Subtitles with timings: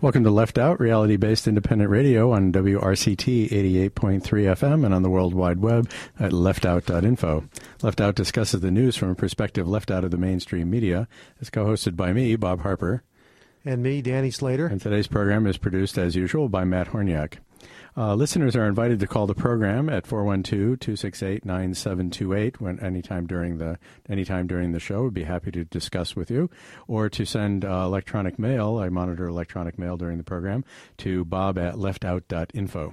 [0.00, 5.10] Welcome to Left Out, reality based independent radio on WRCT 88.3 FM and on the
[5.10, 5.90] World Wide Web
[6.20, 7.48] at leftout.info.
[7.82, 11.08] Left Out discusses the news from a perspective left out of the mainstream media.
[11.40, 13.02] It's co hosted by me, Bob Harper.
[13.64, 14.68] And me, Danny Slater.
[14.68, 17.38] And today's program is produced, as usual, by Matt Horniak.
[17.96, 23.78] Uh, listeners are invited to call the program at 412-268-9728 when anytime during the
[24.08, 25.04] anytime during the show.
[25.04, 26.50] We'd be happy to discuss with you,
[26.86, 28.76] or to send uh, electronic mail.
[28.78, 30.66] I monitor electronic mail during the program
[30.98, 32.92] to bob at leftout.info.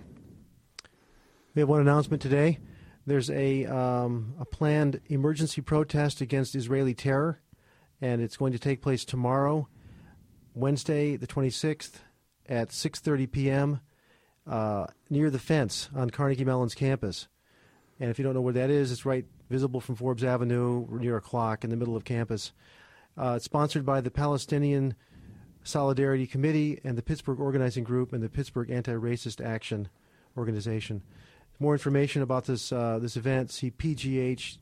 [1.53, 2.59] We have one announcement today.
[3.05, 7.41] There's a um, a planned emergency protest against Israeli terror,
[8.01, 9.67] and it's going to take place tomorrow,
[10.53, 11.95] Wednesday, the 26th,
[12.47, 13.79] at 6:30 p.m
[14.47, 17.27] uh, near the fence on Carnegie Mellon's campus.
[17.99, 21.17] And if you don't know where that is, it's right visible from Forbes Avenue near
[21.17, 22.51] a clock in the middle of campus.
[23.17, 24.95] Uh, it's sponsored by the Palestinian
[25.63, 29.89] Solidarity Committee and the Pittsburgh Organizing Group and the Pittsburgh Anti-Racist Action
[30.37, 31.01] Organization.
[31.59, 34.59] More information about this uh, this event, see pgh-psc.org.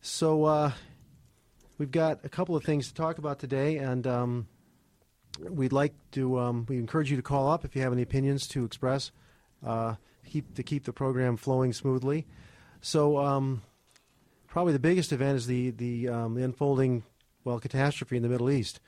[0.00, 0.72] So uh,
[1.76, 4.48] we've got a couple of things to talk about today, and um,
[5.40, 8.46] we'd like to um, we encourage you to call up if you have any opinions
[8.48, 9.10] to express
[9.64, 12.26] uh, keep to keep the program flowing smoothly.
[12.80, 13.62] So um,
[14.46, 17.04] probably the biggest event is the the, um, the unfolding
[17.44, 18.80] well catastrophe in the Middle East.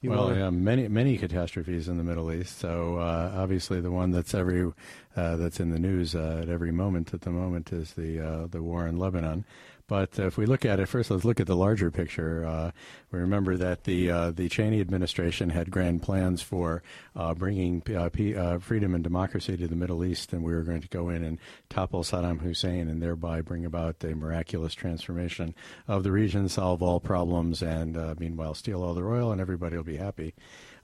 [0.00, 2.58] You well, yeah, many many catastrophes in the Middle East.
[2.58, 4.72] So uh, obviously, the one that's every
[5.14, 8.46] uh, that's in the news uh, at every moment at the moment is the uh,
[8.46, 9.44] the war in Lebanon.
[9.90, 12.44] But if we look at it first, let's look at the larger picture.
[12.46, 12.70] Uh,
[13.10, 16.84] we remember that the uh, the Cheney administration had grand plans for
[17.16, 20.62] uh, bringing uh, P- uh, freedom and democracy to the Middle East, and we were
[20.62, 25.56] going to go in and topple Saddam Hussein, and thereby bring about a miraculous transformation
[25.88, 29.74] of the region, solve all problems, and uh, meanwhile steal all the oil, and everybody
[29.74, 30.34] will be happy.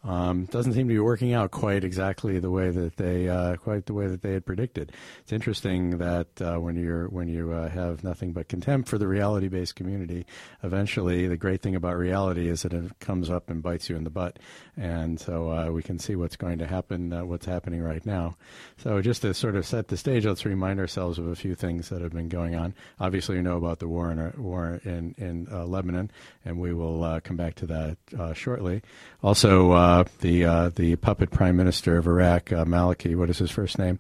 [0.07, 3.87] Um, doesn't seem to be working out quite exactly the way that they uh, quite
[3.87, 4.93] the way that they had predicted.
[5.23, 9.09] It's interesting that uh, when you're when you uh, have nothing but contempt for the
[9.09, 10.25] reality-based community,
[10.63, 14.05] eventually the great thing about reality is that it comes up and bites you in
[14.05, 14.39] the butt,
[14.77, 18.37] and so uh, we can see what's going to happen, uh, what's happening right now.
[18.77, 21.89] So just to sort of set the stage, let's remind ourselves of a few things
[21.89, 22.75] that have been going on.
[23.01, 26.13] Obviously, you know about the war in uh, war in in Lebanon,
[26.45, 27.97] and we will come back to that
[28.37, 28.83] shortly.
[29.21, 33.17] Also uh, the uh, the puppet prime minister of Iraq, uh, Maliki.
[33.17, 33.99] What is his first name?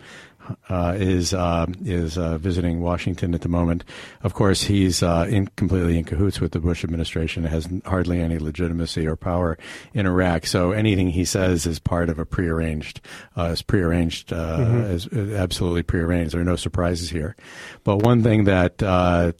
[0.69, 3.84] Uh, is uh, is uh, visiting Washington at the moment.
[4.23, 7.45] Of course, he's uh, in, completely in cahoots with the Bush administration.
[7.45, 9.59] Has hardly any legitimacy or power
[9.95, 10.47] in Iraq.
[10.47, 13.01] So anything he says is part of a prearranged,
[13.37, 15.17] uh, is prearranged, uh, mm-hmm.
[15.17, 16.34] is absolutely prearranged.
[16.34, 17.37] There are no surprises here.
[17.84, 18.78] But one thing that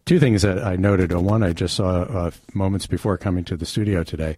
[0.07, 1.13] two things that I noted.
[1.13, 4.37] One I just saw moments before coming to the studio today.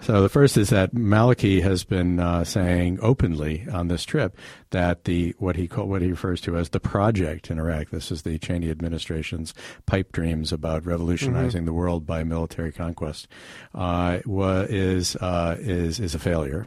[0.00, 4.36] So the first is that Maliki has been saying openly on this trip
[4.70, 7.90] that the what he called what he refers to as the project in Iraq.
[7.90, 9.54] This is the Cheney administration's
[9.86, 11.66] pipe dreams about revolutionizing mm-hmm.
[11.66, 13.26] the world by military conquest.
[13.74, 16.66] Uh, is uh, is is a failure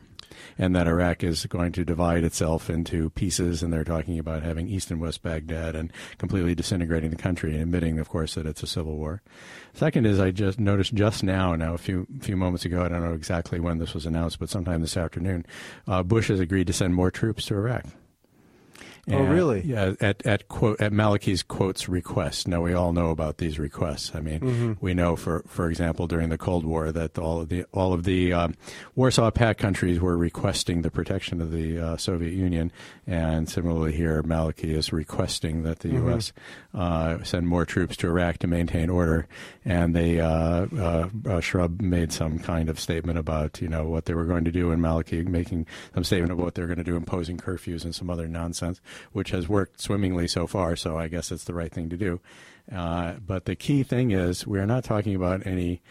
[0.57, 4.67] and that Iraq is going to divide itself into pieces, and they're talking about having
[4.67, 8.63] East and West Baghdad and completely disintegrating the country, and admitting, of course, that it's
[8.63, 9.21] a civil war.
[9.73, 13.03] Second is I just noticed just now, now a few few moments ago, I don't
[13.03, 15.45] know exactly when this was announced, but sometime this afternoon,
[15.87, 17.85] uh, Bush has agreed to send more troops to Iraq.
[19.09, 19.61] Oh, really?
[19.61, 22.47] Yeah, at at quote at Maliki's quotes request.
[22.47, 24.11] Now we all know about these requests.
[24.13, 24.73] I mean, mm-hmm.
[24.81, 28.03] we know for for example during the Cold War that all of the all of
[28.03, 28.55] the um,
[28.95, 32.69] Warsaw Pact countries were requesting the protection of the uh, Soviet Union,
[33.05, 36.09] and similarly here, Maliki is requesting that the mm-hmm.
[36.09, 36.33] U.S.
[36.73, 39.27] Uh, send more troops to Iraq to maintain order.
[39.63, 44.13] And they uh, uh, Shrub made some kind of statement about you know what they
[44.13, 46.97] were going to do, and Maliki making some statement about what they're going to do,
[46.97, 48.81] imposing curfews and some other nonsense
[49.11, 50.75] which has worked swimmingly so far.
[50.75, 52.19] So I guess it's the right thing to do.
[52.73, 55.81] Uh, but the key thing is we are not talking about any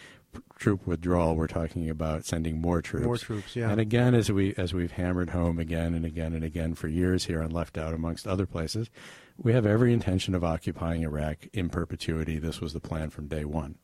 [0.59, 1.34] troop withdrawal.
[1.34, 3.06] We're talking about sending more troops.
[3.06, 3.70] More troops, yeah.
[3.70, 7.25] And again, as we as we've hammered home again and again and again for years
[7.25, 8.91] here on Left Out, amongst other places,
[9.38, 12.38] we have every intention of occupying Iraq in perpetuity.
[12.38, 13.76] This was the plan from day one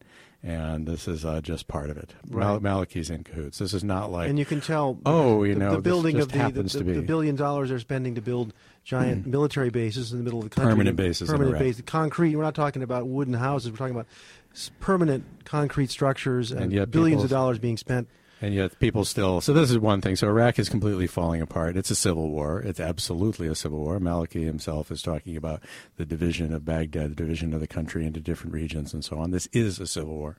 [0.42, 2.14] and this is uh, just part of it.
[2.28, 2.60] Right.
[2.60, 3.58] Mal- Maliki's in cahoots.
[3.58, 4.98] This is not like and you can tell.
[5.06, 8.16] Oh, you the, know, the building of the, the, the, the, billion dollars they're spending
[8.16, 8.52] to build
[8.84, 9.30] giant mm.
[9.30, 10.72] military bases in the middle of the country.
[10.72, 11.30] Permanent bases.
[11.30, 11.82] Permanent bases.
[11.86, 12.36] Concrete.
[12.36, 13.70] We're not talking about wooden houses.
[13.70, 14.08] We're talking about
[14.80, 18.08] permanent concrete structures and, and billions of dollars being spent
[18.42, 19.40] And yet people still.
[19.40, 20.16] So this is one thing.
[20.16, 21.76] So Iraq is completely falling apart.
[21.76, 22.60] It's a civil war.
[22.60, 24.00] It's absolutely a civil war.
[24.00, 25.62] Maliki himself is talking about
[25.96, 29.30] the division of Baghdad, the division of the country into different regions, and so on.
[29.30, 30.38] This is a civil war.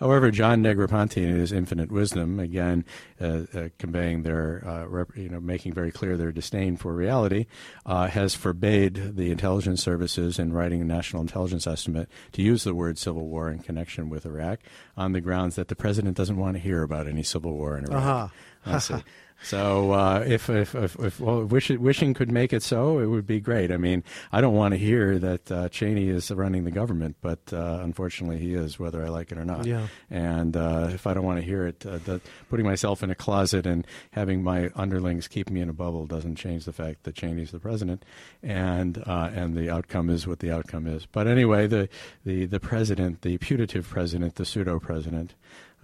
[0.00, 2.84] However, John Negroponte, in his infinite wisdom, again
[3.20, 7.46] uh, uh, conveying their, uh, rep, you know, making very clear their disdain for reality,
[7.86, 12.74] uh, has forbade the intelligence services in writing a national intelligence estimate to use the
[12.74, 14.58] word civil war in connection with Iraq
[14.96, 17.84] on the grounds that the president doesn't want to hear about any civil war in
[17.84, 18.30] Iraq.
[18.66, 19.00] Uh-huh.
[19.44, 23.26] So uh, if if, if, if well, wish, wishing could make it so, it would
[23.26, 23.70] be great.
[23.70, 24.02] I mean,
[24.32, 28.38] I don't want to hear that uh, Cheney is running the government, but uh, unfortunately
[28.38, 29.66] he is, whether I like it or not.
[29.66, 29.88] Yeah.
[30.10, 33.14] And uh, if I don't want to hear it, uh, that putting myself in a
[33.14, 37.14] closet and having my underlings keep me in a bubble doesn't change the fact that
[37.14, 38.02] Cheney's the president,
[38.42, 41.04] and uh, and the outcome is what the outcome is.
[41.04, 41.90] But anyway, the
[42.24, 45.34] the the president, the putative president, the pseudo president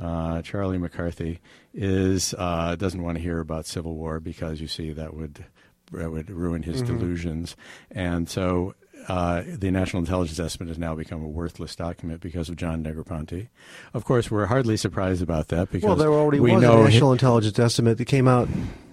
[0.00, 1.40] uh, Charlie McCarthy
[1.74, 5.44] is uh, doesn't want to hear about civil war because you see that would
[5.92, 6.98] that would ruin his mm-hmm.
[6.98, 7.56] delusions,
[7.90, 8.74] and so.
[9.08, 13.48] Uh, the National Intelligence Estimate has now become a worthless document because of John Negroponte.
[13.94, 16.84] Of course, we're hardly surprised about that because well, there already we was know a
[16.84, 18.46] National Intelligence Estimate that came out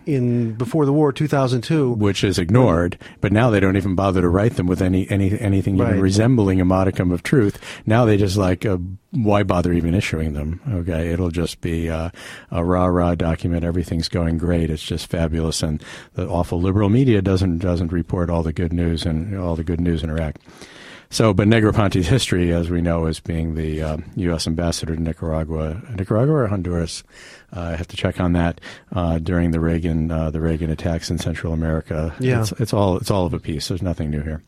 [0.08, 2.98] in before the war, 2002, which is ignored.
[3.22, 5.90] But now they don't even bother to write them with any any anything right.
[5.90, 7.60] even resembling a modicum of truth.
[7.86, 8.78] Now they just like, uh,
[9.12, 10.62] why bother even issuing them?
[10.68, 12.10] Okay, it'll just be uh,
[12.52, 13.64] a rah rah document.
[13.64, 14.70] Everything's going great.
[14.70, 15.84] It's just fabulous, and
[16.14, 19.82] the awful liberal media doesn't doesn't report all the good news and all the good
[19.82, 20.38] news in Iraq.
[21.10, 24.46] So, but Negroponte's history, as we know, as being the uh, U.S.
[24.46, 27.04] ambassador to Nicaragua, Nicaragua or Honduras,
[27.52, 28.60] I have to check on that
[28.94, 32.14] uh, during the Reagan uh, the Reagan attacks in Central America.
[32.20, 33.70] Yeah, it's, it's, all it's all of a piece.
[33.70, 34.44] There's nothing new here.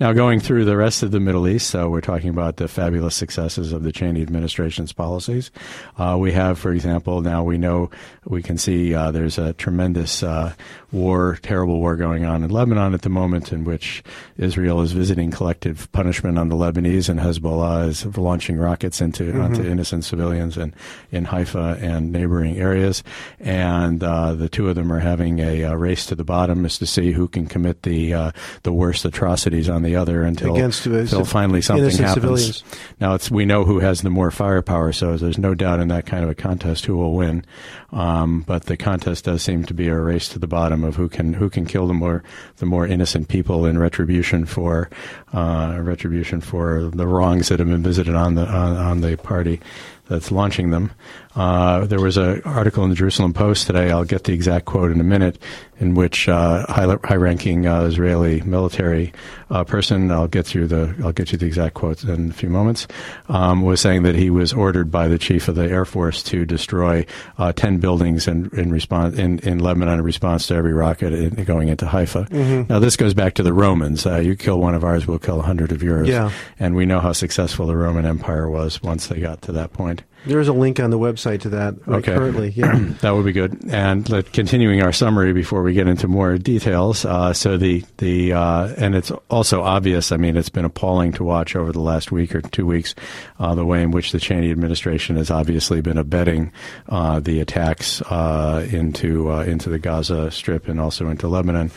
[0.00, 3.14] Now, going through the rest of the Middle East, so we're talking about the fabulous
[3.14, 5.50] successes of the Cheney administration's policies.
[5.96, 7.90] Uh, we have, for example, now we know
[8.24, 10.52] we can see uh, there's a tremendous uh,
[10.94, 14.02] war, terrible war going on in Lebanon at the moment, in which
[14.38, 19.40] Israel is visiting collective punishment on the Lebanese, and Hezbollah is launching rockets into mm-hmm.
[19.40, 20.72] onto innocent civilians in
[21.10, 23.02] in Haifa and neighboring areas.
[23.40, 26.78] And uh, the two of them are having a, a, race to the bottom as
[26.78, 28.32] to see who can commit the uh,
[28.62, 32.14] the worst atrocities on the other until, Against, uh, until finally something happens.
[32.14, 32.64] Civilians.
[33.00, 36.06] Now it's we know who has the more firepower, so there's no doubt in that
[36.06, 37.44] kind of a contest who will win.
[37.92, 41.08] Um, but the contest does seem to be a race to the bottom of who
[41.08, 42.22] can who can kill the more
[42.56, 44.90] the more innocent people in retribution for
[45.32, 49.60] uh, retribution for the wrongs that have been visited on the on, on the party
[50.08, 50.90] that's launching them.
[51.34, 53.90] Uh, there was an article in the Jerusalem Post today.
[53.90, 55.36] I'll get the exact quote in a minute,
[55.80, 59.12] in which uh, high, high-ranking uh, Israeli military
[59.50, 62.48] uh, person, I'll get through the, I'll get you the exact quote in a few
[62.48, 62.86] moments,
[63.28, 66.44] um, was saying that he was ordered by the chief of the Air Force to
[66.44, 67.04] destroy
[67.38, 71.42] uh, ten buildings in, in response in, in Lebanon in response to every rocket in,
[71.44, 72.28] going into Haifa.
[72.30, 72.72] Mm-hmm.
[72.72, 74.06] Now this goes back to the Romans.
[74.06, 76.08] Uh, you kill one of ours, we'll kill a hundred of yours.
[76.08, 76.30] Yeah.
[76.60, 80.03] and we know how successful the Roman Empire was once they got to that point.
[80.26, 82.14] There is a link on the website to that right okay.
[82.14, 82.52] currently.
[82.64, 83.64] Yeah, that would be good.
[83.68, 87.04] And let, continuing our summary before we get into more details.
[87.04, 90.12] Uh, so the the uh, and it's also obvious.
[90.12, 92.94] I mean, it's been appalling to watch over the last week or two weeks
[93.40, 96.52] uh, the way in which the Cheney administration has obviously been abetting
[96.88, 101.70] uh, the attacks uh, into uh, into the Gaza Strip and also into Lebanon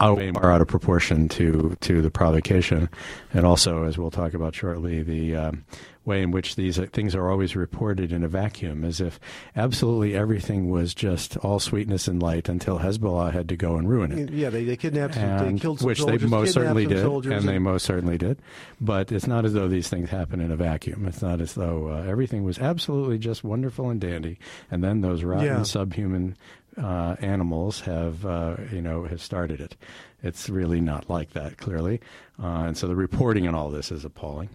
[0.00, 2.88] out, far out of proportion to to the provocation,
[3.32, 5.64] and also, as we'll talk about shortly, the um,
[6.06, 9.18] way in which these things are always reported in a vacuum, as if
[9.56, 14.12] absolutely everything was just all sweetness and light until Hezbollah had to go and ruin
[14.12, 14.30] it.
[14.30, 17.26] Yeah, they, they kidnapped, and, they killed some which soldiers, they most certainly did, and,
[17.26, 18.38] and they most certainly did.
[18.80, 21.06] But it's not as though these things happen in a vacuum.
[21.06, 24.38] It's not as though uh, everything was absolutely just wonderful and dandy,
[24.70, 25.62] and then those rotten yeah.
[25.64, 26.36] subhuman
[26.80, 29.76] uh, animals have uh, you know have started it.
[30.22, 32.00] It's really not like that, clearly,
[32.42, 34.50] uh, and so the reporting on all this is appalling.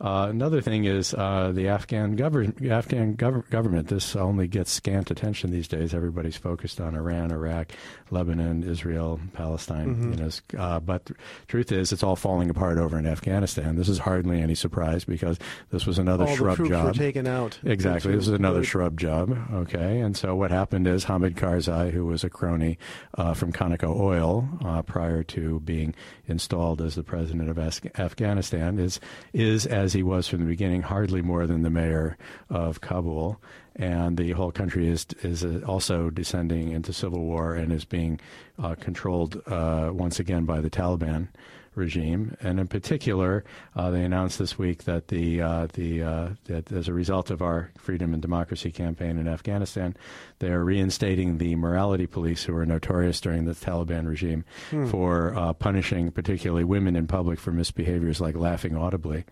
[0.00, 2.64] Uh, another thing is uh, the Afghan, government.
[2.64, 3.88] Afghan gov- government.
[3.88, 5.92] This only gets scant attention these days.
[5.92, 7.72] Everybody's focused on Iran, Iraq,
[8.10, 9.94] Lebanon, Israel, Palestine.
[9.94, 10.12] Mm-hmm.
[10.12, 11.14] You know, uh, but the
[11.48, 13.76] truth is, it's all falling apart over in Afghanistan.
[13.76, 15.38] This is hardly any surprise because
[15.70, 16.86] this was another all shrub the job.
[16.86, 17.58] Were taken out.
[17.62, 19.36] Exactly, this is another shrub job.
[19.52, 22.78] Okay, and so what happened is Hamid Karzai, who was a crony
[23.18, 25.94] uh, from Conoco Oil uh, prior to being
[26.26, 27.58] installed as the president of
[27.98, 28.98] Afghanistan, is
[29.34, 32.16] is as as he was from the beginning, hardly more than the mayor
[32.48, 33.40] of Kabul.
[33.74, 38.20] and the whole country is is also descending into civil war and is being
[38.62, 41.26] uh, controlled uh, once again by the Taliban
[41.74, 42.36] regime.
[42.40, 43.44] And in particular,
[43.76, 47.42] uh, they announced this week that the uh, the uh, that as a result of
[47.42, 49.96] our freedom and democracy campaign in Afghanistan,
[50.40, 54.86] they are reinstating the morality police who were notorious during the Taliban regime hmm.
[54.86, 59.24] for uh, punishing particularly women in public for misbehaviors like laughing audibly,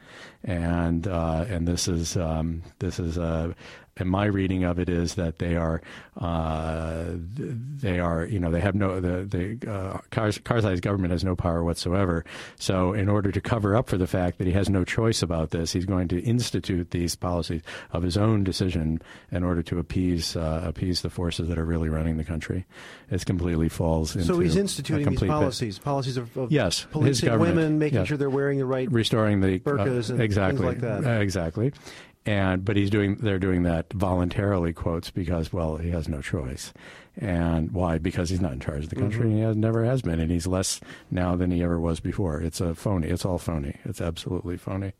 [0.44, 3.54] and uh, and this is um, this is a
[3.98, 5.80] and my reading of it is that they are
[6.16, 7.04] uh,
[7.36, 11.62] they are you know they have no the the uh, Karzai's government has no power
[11.62, 12.24] whatsoever.
[12.56, 15.50] So in order to cover up for the fact that he has no choice about
[15.50, 17.62] this, he's going to institute these policies
[17.92, 19.00] of his own decision
[19.30, 22.66] in order to appease uh, appease the forces that are really running the country.
[23.10, 25.84] It completely falls into so he's instituting these policies, bit.
[25.84, 28.08] policies of, of yes, policing women, making yes.
[28.08, 31.20] sure they're wearing the right restoring the burqas and exactly things like that.
[31.20, 31.72] exactly
[32.28, 36.72] and but he's doing they're doing that voluntarily quotes because well he has no choice.
[37.20, 37.98] And why?
[37.98, 39.20] Because he's not in charge of the country.
[39.20, 39.30] Mm-hmm.
[39.30, 40.80] and he has never has been and he's less
[41.10, 42.40] now than he ever was before.
[42.40, 43.08] It's a phony.
[43.08, 43.76] It's all phony.
[43.84, 44.92] It's absolutely phony.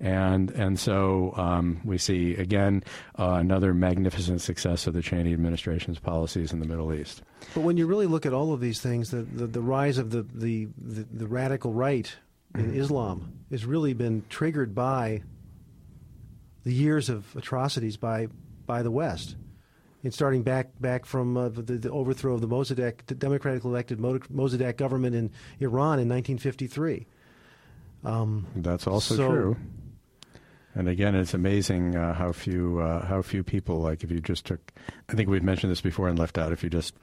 [0.00, 2.82] And and so um, we see again
[3.18, 7.22] uh, another magnificent success of the Cheney administration's policies in the Middle East.
[7.54, 10.10] But when you really look at all of these things, the the, the rise of
[10.10, 12.12] the, the, the, the radical right
[12.56, 12.80] in mm-hmm.
[12.80, 15.22] Islam has really been triggered by
[16.64, 18.28] the years of atrocities by
[18.66, 19.36] by the West.
[20.02, 23.98] And starting back back from uh, the, the, overthrow of the Mossadegh, the democratically elected
[23.98, 25.30] Mossadegh government in
[25.60, 27.06] Iran in 1953.
[28.04, 29.56] Um, That's also so, true.
[30.74, 34.44] And again, it's amazing uh, how few uh, how few people like if you just
[34.44, 34.72] took.
[35.08, 36.52] I think we've mentioned this before and left out.
[36.52, 36.94] If you just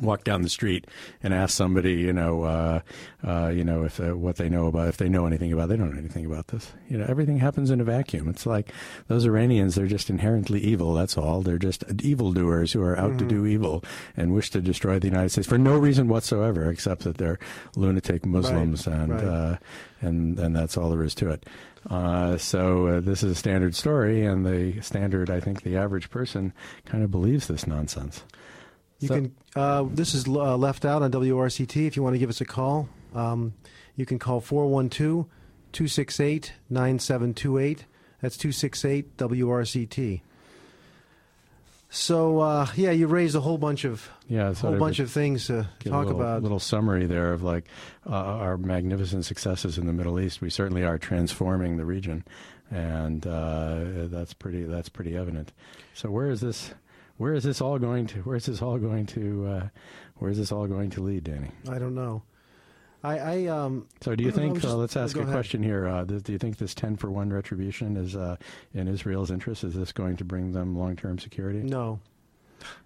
[0.00, 0.86] walk down the street
[1.22, 2.80] and ask somebody, you know, uh,
[3.26, 5.76] uh, you know, if uh, what they know about, if they know anything about, they
[5.76, 6.72] don't know anything about this.
[6.88, 8.28] You know, everything happens in a vacuum.
[8.28, 8.72] It's like
[9.08, 10.94] those Iranians; they're just inherently evil.
[10.94, 11.42] That's all.
[11.42, 13.18] They're just evildoers who are out mm-hmm.
[13.18, 13.84] to do evil
[14.16, 17.38] and wish to destroy the United States for no reason whatsoever, except that they're
[17.76, 18.96] lunatic Muslims, right.
[18.96, 19.24] and right.
[19.24, 19.56] Uh,
[20.00, 21.46] and and that's all there is to it.
[21.88, 26.10] Uh, so uh, this is a standard story, and the standard, I think, the average
[26.10, 26.52] person
[26.84, 28.22] kind of believes this nonsense.
[29.00, 29.34] You so, can.
[29.56, 31.86] Uh, this is uh, left out on WRCT.
[31.86, 33.54] If you want to give us a call, um,
[33.96, 35.26] you can call 412
[35.72, 37.84] 268 9728.
[38.20, 40.20] That's 268 WRCT.
[41.92, 45.68] So uh, yeah, you raised a whole bunch of yeah, whole bunch of things to
[45.80, 46.42] talk a little, about.
[46.42, 47.64] Little summary there of like
[48.08, 50.40] uh, our magnificent successes in the Middle East.
[50.40, 52.24] We certainly are transforming the region,
[52.70, 55.50] and uh, that's pretty that's pretty evident.
[55.94, 56.72] So where is this?
[57.20, 58.20] Where is this all going to?
[58.20, 59.46] Where is this all going to?
[59.46, 59.68] Uh,
[60.16, 61.50] where is this all going to lead, Danny?
[61.68, 62.22] I don't know.
[63.04, 64.54] I, I um, so do you think?
[64.54, 65.30] Just, uh, let's ask a ahead.
[65.30, 65.86] question here.
[65.86, 68.36] Uh, do, do, you think this ten for one retribution is uh,
[68.72, 69.64] in Israel's interest?
[69.64, 71.58] Is this going to bring them long term security?
[71.58, 72.00] No.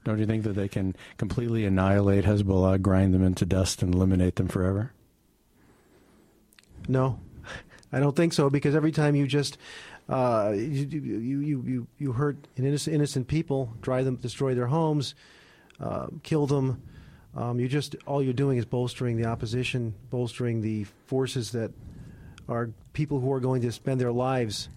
[0.03, 4.35] Don't you think that they can completely annihilate Hezbollah, grind them into dust, and eliminate
[4.35, 4.91] them forever?
[6.89, 7.21] No,
[7.93, 8.51] I don't think so.
[8.51, 9.59] Because every time you just
[10.09, 15.15] uh, you, you, you, you, you hurt innocent, innocent people, drive them, destroy their homes,
[15.81, 16.83] uh, kill them.
[17.35, 21.73] Um, you just all you're doing is bolstering the opposition, bolstering the forces that
[22.49, 24.69] are people who are going to spend their lives,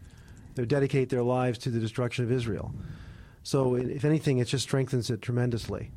[0.55, 2.73] they dedicate their lives to the destruction of Israel.
[3.43, 5.91] So, if anything, it just strengthens it tremendously.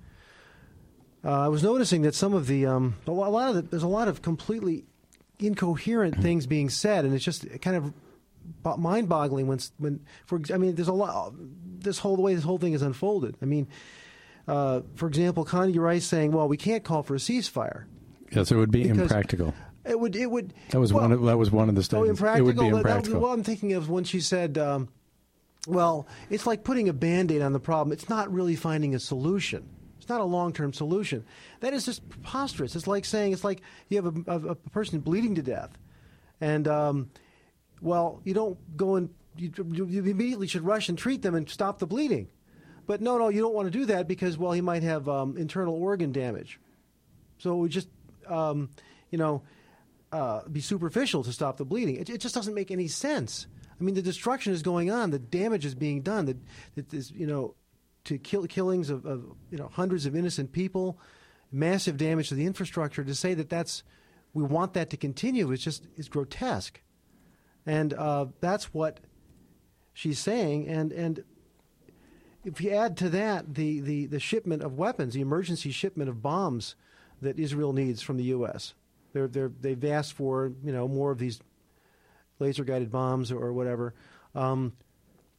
[1.25, 3.89] Uh, I was noticing that some of the um, a lot of the, there's a
[3.89, 4.85] lot of completely
[5.39, 7.93] incoherent things being said, and it's just kind of
[8.65, 11.35] mind-boggling when when for I mean there's a lot
[11.79, 13.37] this whole the way this whole thing is unfolded.
[13.43, 13.69] I mean,
[14.49, 17.85] uh, for example, Condi Rice saying, "Well, we can't call for a ceasefire."
[18.31, 19.55] Yes, it would be impractical.
[19.85, 20.15] It would.
[20.15, 20.53] It would.
[20.71, 21.13] That was well, one.
[21.13, 22.09] Of, that was one of the oh, statements.
[22.09, 22.49] Oh, impractical.
[22.49, 23.21] It would be impractical.
[23.21, 24.89] That, well, I'm thinking of when she said, um,
[25.67, 27.93] "Well, it's like putting a band-aid on the problem.
[27.93, 29.69] It's not really finding a solution.
[29.99, 31.25] It's not a long-term solution.
[31.61, 32.77] That is just preposterous.
[32.77, 35.71] It's like saying it's like you have a, a, a person bleeding to death,
[36.41, 37.11] and." Um,
[37.81, 39.53] well, you don't go and you,
[39.89, 42.29] you immediately should rush and treat them and stop the bleeding.
[42.87, 45.37] But no, no, you don't want to do that because, well, he might have um,
[45.37, 46.59] internal organ damage.
[47.39, 47.89] So would just,
[48.27, 48.71] um,
[49.11, 49.43] you know,
[50.13, 51.97] uh, be superficial to stop the bleeding.
[51.97, 53.47] It, it, just doesn't make any sense.
[53.81, 56.37] I mean, the destruction is going on, the damage is being done, that,
[56.75, 57.55] that is, you know,
[58.05, 60.99] to kill, killings of, of, you know, hundreds of innocent people,
[61.53, 63.05] massive damage to the infrastructure.
[63.05, 63.85] To say that that's,
[64.35, 66.81] we want that to continue is just, is grotesque.
[67.67, 69.01] And uh, that's what
[69.93, 70.69] she's saying.
[70.69, 71.25] And, and
[72.45, 76.23] if you add to that the, the, the shipment of weapons, the emergency shipment of
[76.23, 76.75] bombs
[77.21, 78.75] that Israel needs from the U.S.,
[79.13, 81.41] they're, they're, they've asked for you know more of these
[82.39, 83.95] laser guided bombs or, whatever.
[84.35, 84.73] Um,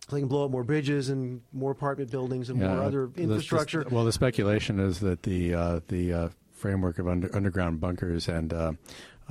[0.09, 3.85] they can blow up more bridges and more apartment buildings and yeah, more other infrastructure.
[3.89, 8.53] well, the speculation is that the uh, the uh, framework of under, underground bunkers and
[8.53, 8.73] uh,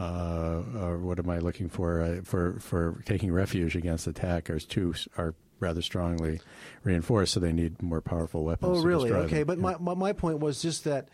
[0.00, 4.58] uh, or what am I looking for uh, for for taking refuge against attack are
[4.58, 6.40] too are rather strongly
[6.84, 8.78] reinforced, so they need more powerful weapons.
[8.78, 9.12] Oh, really?
[9.12, 9.76] Okay, but yeah.
[9.78, 11.10] my my point was just that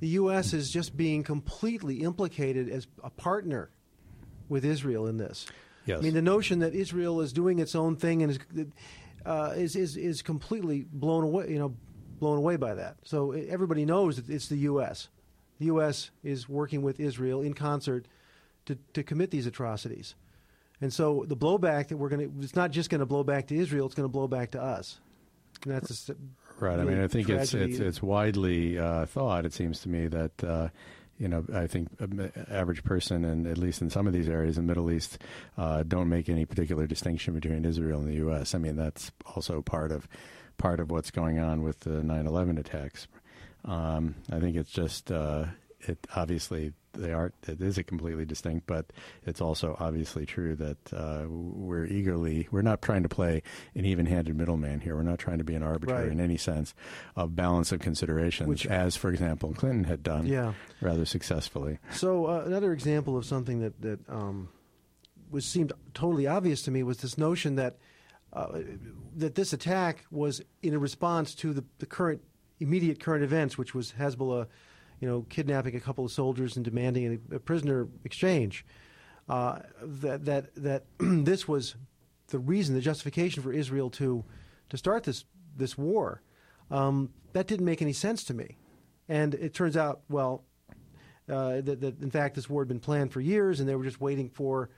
[0.00, 0.54] the U.S.
[0.54, 3.70] is just being completely implicated as a partner
[4.48, 5.46] with Israel in this.
[5.84, 5.98] Yes.
[5.98, 8.38] I mean, the notion that Israel is doing its own thing and is
[9.26, 11.50] uh, is, is is completely blown away.
[11.50, 11.76] You know,
[12.18, 12.96] blown away by that.
[13.04, 15.08] So everybody knows that it's the U.S.
[15.58, 16.10] The U.S.
[16.24, 18.06] is working with Israel in concert
[18.66, 20.14] to, to commit these atrocities.
[20.80, 23.46] And so the blowback that we're going to, it's not just going to blow back
[23.48, 24.98] to Israel, it's going to blow back to us.
[25.64, 26.14] And that's a,
[26.58, 26.78] right.
[26.78, 30.08] Really I mean, I think it's, it's, it's widely uh, thought, it seems to me,
[30.08, 30.44] that.
[30.44, 30.68] Uh,
[31.18, 31.88] you know, I think
[32.50, 35.18] average person, and at least in some of these areas in the Middle East,
[35.56, 38.56] uh, don't make any particular distinction between Israel and the U.S.
[38.56, 40.08] I mean, that's also part of
[40.58, 43.06] part of what's going on with the 9/11 attacks.
[43.64, 45.44] Um, I think it's just uh,
[45.82, 48.92] it obviously they are it is a completely distinct, but
[49.24, 53.42] it's also obviously true that uh, we're eagerly we're not trying to play
[53.74, 54.94] an even-handed middleman here.
[54.94, 56.08] We're not trying to be an arbiter right.
[56.08, 56.74] in any sense
[57.16, 60.52] of balance of considerations, Which, as for example Clinton had done yeah.
[60.80, 61.78] rather successfully.
[61.92, 64.48] So uh, another example of something that that um,
[65.30, 67.76] was seemed totally obvious to me was this notion that.
[68.34, 68.60] Uh,
[69.14, 72.22] that this attack was in a response to the, the current
[72.60, 74.46] immediate current events, which was Hezbollah
[75.02, 78.64] you know, kidnapping a couple of soldiers and demanding a, a prisoner exchange.
[79.28, 81.74] Uh, that that that this was
[82.28, 84.24] the reason, the justification for Israel to
[84.70, 85.24] to start this
[85.56, 86.22] this war.
[86.70, 88.56] Um, that didn't make any sense to me,
[89.08, 90.44] and it turns out, well,
[91.28, 93.84] uh, that, that in fact this war had been planned for years, and they were
[93.84, 94.70] just waiting for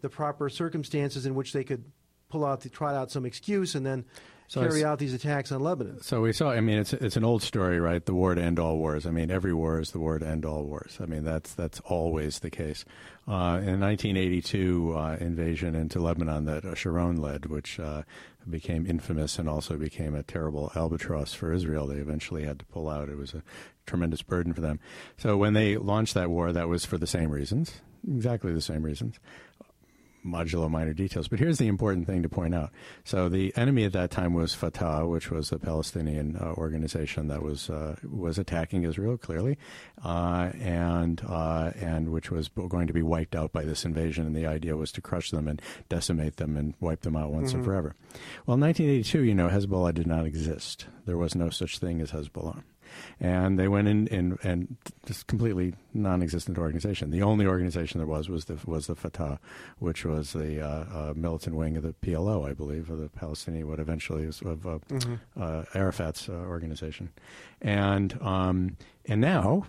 [0.00, 1.84] the proper circumstances in which they could
[2.28, 4.04] pull out, the, trot out some excuse, and then
[4.48, 6.02] so carry out these attacks on Lebanon.
[6.02, 6.50] So we saw.
[6.50, 8.04] I mean, it's it's an old story, right?
[8.04, 9.06] The war to end all wars.
[9.06, 10.98] I mean, every war is the war to end all wars.
[11.00, 12.84] I mean, that's that's always the case.
[13.28, 18.02] Uh, in 1982 uh, invasion into Lebanon that Sharon led, which uh,
[18.48, 21.88] became infamous and also became a terrible albatross for Israel.
[21.88, 23.08] They eventually had to pull out.
[23.08, 23.42] It was a
[23.84, 24.78] tremendous burden for them.
[25.16, 28.84] So when they launched that war, that was for the same reasons, exactly the same
[28.84, 29.18] reasons
[30.26, 31.28] modulo minor details.
[31.28, 32.70] But here's the important thing to point out.
[33.04, 37.42] So the enemy at that time was Fatah, which was a Palestinian uh, organization that
[37.42, 39.58] was uh, was attacking Israel clearly,
[40.04, 44.26] uh, and uh, and which was going to be wiped out by this invasion.
[44.26, 47.50] And the idea was to crush them and decimate them and wipe them out once
[47.50, 47.58] mm-hmm.
[47.58, 47.94] and forever.
[48.46, 50.86] Well, in 1982, you know, Hezbollah did not exist.
[51.06, 52.62] There was no such thing as Hezbollah
[53.20, 57.10] and they went in, in and just completely non-existent organization.
[57.10, 59.38] The only organization there was was the was the Fatah,
[59.78, 63.68] which was the uh, uh, militant wing of the PLO, I believe, of the Palestinian,
[63.68, 65.14] what eventually was of uh, mm-hmm.
[65.40, 67.10] Uh, Arafat's uh, organization,
[67.60, 69.66] and um, and now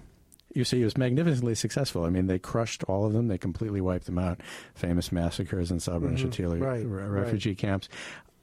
[0.54, 2.06] you see, it was magnificently successful.
[2.06, 3.28] I mean, they crushed all of them.
[3.28, 4.42] They completely wiped them out.
[4.74, 6.26] Famous massacres in Sabra mm-hmm.
[6.26, 7.58] and Shatila right, refugee right.
[7.58, 7.90] camps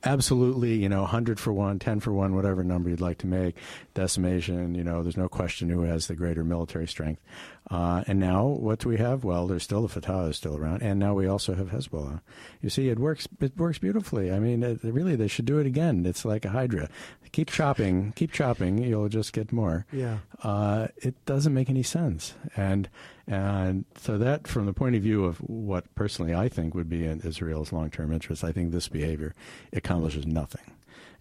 [0.05, 3.57] absolutely, you know, 100 for one, 10 for one, whatever number you'd like to make,
[3.95, 7.23] decimation, you know, there's no question who has the greater military strength.
[7.71, 9.25] Uh, and now what do we have?
[9.25, 12.21] Well, there's still the Fatah is still around, and now we also have Hezbollah.
[12.61, 13.27] You see, it works.
[13.41, 14.31] It works beautifully.
[14.31, 16.05] I mean, it, really, they should do it again.
[16.05, 16.91] It's like a hydra.
[17.33, 18.79] Keep chopping, keep chopping.
[18.79, 19.87] You'll just get more.
[19.93, 20.19] Yeah.
[20.43, 22.89] Uh, it doesn't make any sense, and
[23.27, 27.07] and so that, from the point of view of what personally I think would be
[27.07, 29.35] in Israel's long-term interest, I think this behavior
[29.73, 30.75] accomplishes nothing.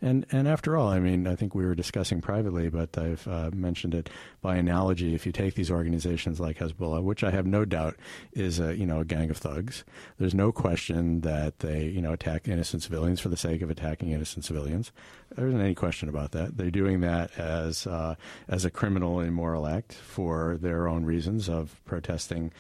[0.04, 3.52] And and after all, I mean, I think we were discussing privately, but I've uh,
[3.54, 4.10] mentioned it
[4.42, 5.16] by analogy.
[5.16, 7.96] If you take these organizations like Hezbollah, which I have no doubt
[8.34, 9.86] is a you know a gang of thugs,
[10.18, 14.12] there's no question that they you know attack innocent civilians for the sake of attacking
[14.12, 14.92] innocent civilians.
[15.38, 16.58] There isn't any question about that.
[16.58, 18.16] They're doing that as uh,
[18.50, 22.52] as a criminal immoral act for their own reasons of protesting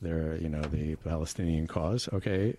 [0.00, 2.08] their you know the Palestinian cause.
[2.12, 2.54] Okay,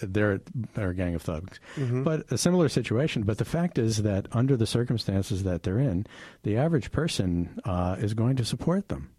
[0.00, 0.40] they're,
[0.74, 1.60] they're a gang of thugs.
[1.76, 2.02] Mm-hmm.
[2.02, 3.22] But a similar situation.
[3.22, 6.06] But the fact is that under the circumstances that they're in,
[6.42, 9.10] the average person uh, is going to support them.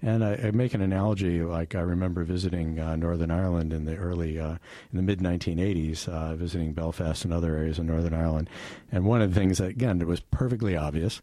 [0.00, 3.96] And I, I, make an analogy, like I remember visiting uh, Northern Ireland in the
[3.96, 4.56] early, uh,
[4.92, 8.48] in the mid 1980s, uh, visiting Belfast and other areas of Northern Ireland.
[8.92, 11.20] And one of the things that, again, it was perfectly obvious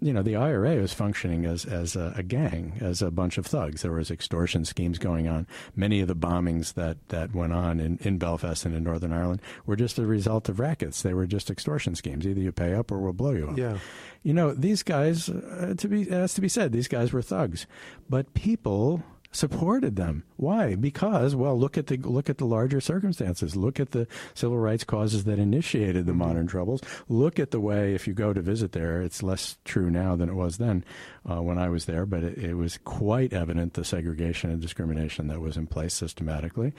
[0.00, 3.46] you know, the IRA was functioning as, as a, a, gang, as a bunch of
[3.46, 3.82] thugs.
[3.82, 5.46] There was extortion schemes going on.
[5.74, 9.40] Many of the bombings that, that went on in, in Belfast and in Northern Ireland
[9.64, 11.02] were just a result of rackets.
[11.02, 12.26] They were just extortion schemes.
[12.26, 13.58] Either you pay up or we'll blow you up.
[13.58, 13.78] Yeah.
[14.22, 17.22] You know, these guys, uh, to be, it has to be said, these guys were
[17.22, 17.66] thugs.
[18.08, 19.02] But people
[19.36, 20.24] supported them.
[20.36, 20.74] Why?
[20.74, 23.54] Because well, look at the look at the larger circumstances.
[23.54, 26.18] Look at the civil rights causes that initiated the mm-hmm.
[26.18, 26.80] modern troubles.
[27.08, 30.28] Look at the way if you go to visit there, it's less true now than
[30.28, 30.84] it was then
[31.30, 35.28] uh, when I was there, but it, it was quite evident the segregation and discrimination
[35.28, 36.72] that was in place systematically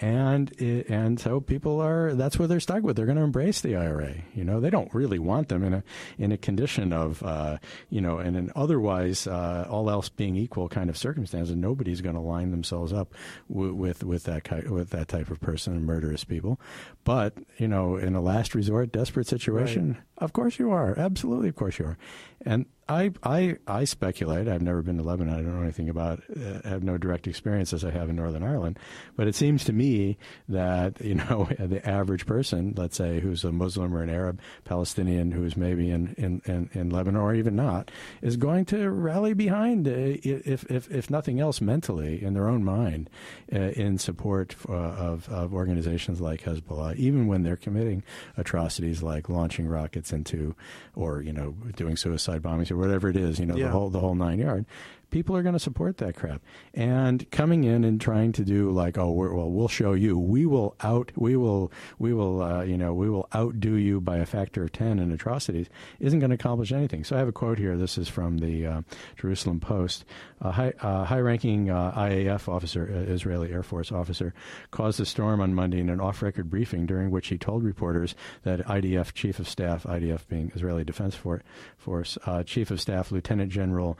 [0.00, 2.96] and it, and so people are that's what they're stuck with.
[2.96, 4.14] They're going to embrace the IRA.
[4.34, 5.84] You know, they don't really want them in a
[6.18, 7.58] in a condition of uh,
[7.90, 12.00] you know, in an otherwise uh, all else being equal kind of circumstance, and nobody's
[12.00, 13.14] going to line themselves up
[13.50, 16.58] w- with with that with that type of person and murderous people.
[17.04, 20.02] But you know, in a last resort, desperate situation, right.
[20.20, 20.98] Of course you are.
[20.98, 21.98] Absolutely, of course you are.
[22.44, 24.48] And I, I, I speculate.
[24.48, 25.32] I've never been to Lebanon.
[25.32, 26.22] I don't know anything about.
[26.28, 28.80] Uh, have no direct experience as I have in Northern Ireland.
[29.16, 33.52] But it seems to me that you know the average person, let's say, who's a
[33.52, 37.92] Muslim or an Arab Palestinian who's maybe in in, in, in Lebanon or even not,
[38.22, 42.64] is going to rally behind, uh, if, if if nothing else, mentally in their own
[42.64, 43.08] mind,
[43.52, 48.02] uh, in support uh, of of organizations like Hezbollah, even when they're committing
[48.36, 50.54] atrocities like launching rockets into,
[50.94, 53.66] or you know, doing suicide bombings or whatever it is, you know, yeah.
[53.66, 54.64] the whole the whole nine yard
[55.10, 56.42] people are going to support that crap.
[56.74, 60.18] And coming in and trying to do like, oh, well, we'll show you.
[60.18, 61.12] We will out.
[61.16, 61.72] We will.
[61.98, 62.42] We will.
[62.42, 65.68] Uh, you know, we will outdo you by a factor of ten in atrocities.
[65.98, 67.04] Isn't going to accomplish anything.
[67.04, 67.76] So I have a quote here.
[67.76, 68.82] This is from the uh,
[69.16, 70.04] Jerusalem Post.
[70.42, 74.32] A high, uh, high-ranking uh, IAF officer, uh, Israeli Air Force officer,
[74.70, 78.60] caused a storm on Monday in an off-record briefing during which he told reporters that
[78.60, 83.98] IDF Chief of Staff, IDF being Israeli Defense Force, uh, Chief of Staff Lieutenant General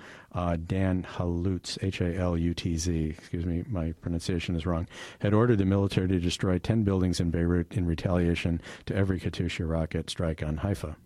[0.66, 4.86] Dan Halutz, H A L U T Z, excuse me, my pronunciation is wrong,
[5.20, 9.68] had ordered the military to destroy 10 buildings in Beirut in retaliation to every Katyusha
[9.68, 10.96] rocket strike on Haifa.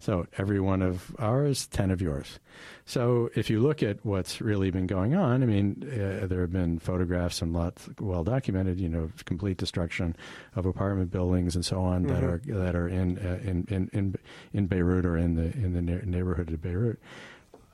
[0.00, 2.38] So every one of ours, 10 of yours.
[2.84, 6.52] So if you look at what's really been going on, I mean, uh, there have
[6.52, 10.16] been photographs and lots well documented, you know, complete destruction
[10.54, 12.14] of apartment buildings and so on mm-hmm.
[12.14, 14.16] that are that are in, uh, in in in
[14.52, 17.00] in Beirut or in the in the neighborhood of Beirut.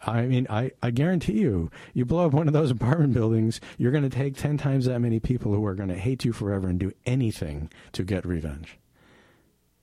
[0.06, 3.92] I mean, I, I guarantee you, you blow up one of those apartment buildings, you're
[3.92, 6.68] going to take 10 times that many people who are going to hate you forever
[6.68, 8.78] and do anything to get revenge.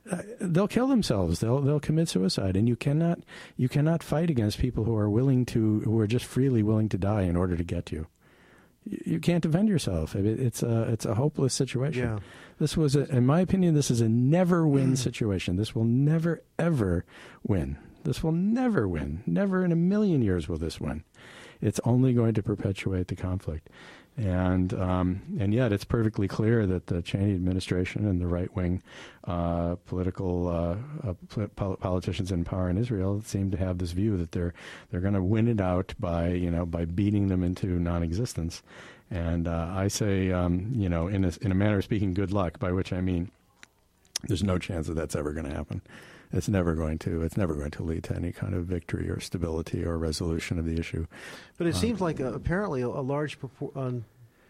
[0.09, 1.39] Uh, they'll kill themselves.
[1.39, 3.19] They'll they'll commit suicide, and you cannot
[3.55, 6.97] you cannot fight against people who are willing to who are just freely willing to
[6.97, 8.07] die in order to get you.
[8.83, 10.15] You, can't defend yourself.
[10.15, 12.03] it's a it's a hopeless situation.
[12.03, 12.19] Yeah.
[12.57, 15.55] This was, a, in my opinion, this is a never win situation.
[15.55, 17.05] This will never ever
[17.43, 17.77] win.
[18.03, 19.23] This will never win.
[19.25, 21.03] Never in a million years will this win.
[21.61, 23.69] It's only going to perpetuate the conflict.
[24.17, 28.83] And um, and yet, it's perfectly clear that the Cheney administration and the right wing
[29.23, 30.75] uh, political uh,
[31.07, 34.53] uh, politicians in power in Israel seem to have this view that they're
[34.89, 38.63] they're going to win it out by you know by beating them into non-existence.
[39.09, 42.33] And uh, I say, um, you know, in a, in a manner of speaking, good
[42.33, 42.59] luck.
[42.59, 43.31] By which I mean,
[44.23, 45.81] there's no chance that that's ever going to happen
[46.33, 49.19] it's never going to it's never going to lead to any kind of victory or
[49.19, 51.05] stability or resolution of the issue.
[51.57, 54.05] But it um, seems like uh, apparently a, a large propor- um,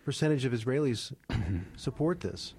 [0.06, 1.13] percentage of Israelis
[1.76, 2.54] support this.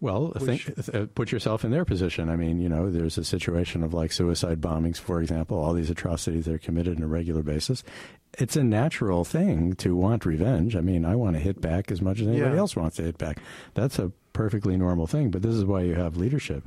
[0.00, 2.28] Well, think, uh, put yourself in their position.
[2.28, 5.90] I mean, you know, there's a situation of like suicide bombings, for example, all these
[5.90, 7.82] atrocities that are committed on a regular basis.
[8.38, 10.76] It's a natural thing to want revenge.
[10.76, 12.60] I mean, I want to hit back as much as anybody yeah.
[12.60, 13.40] else wants to hit back.
[13.74, 15.32] That's a perfectly normal thing.
[15.32, 16.62] But this is why you have leadership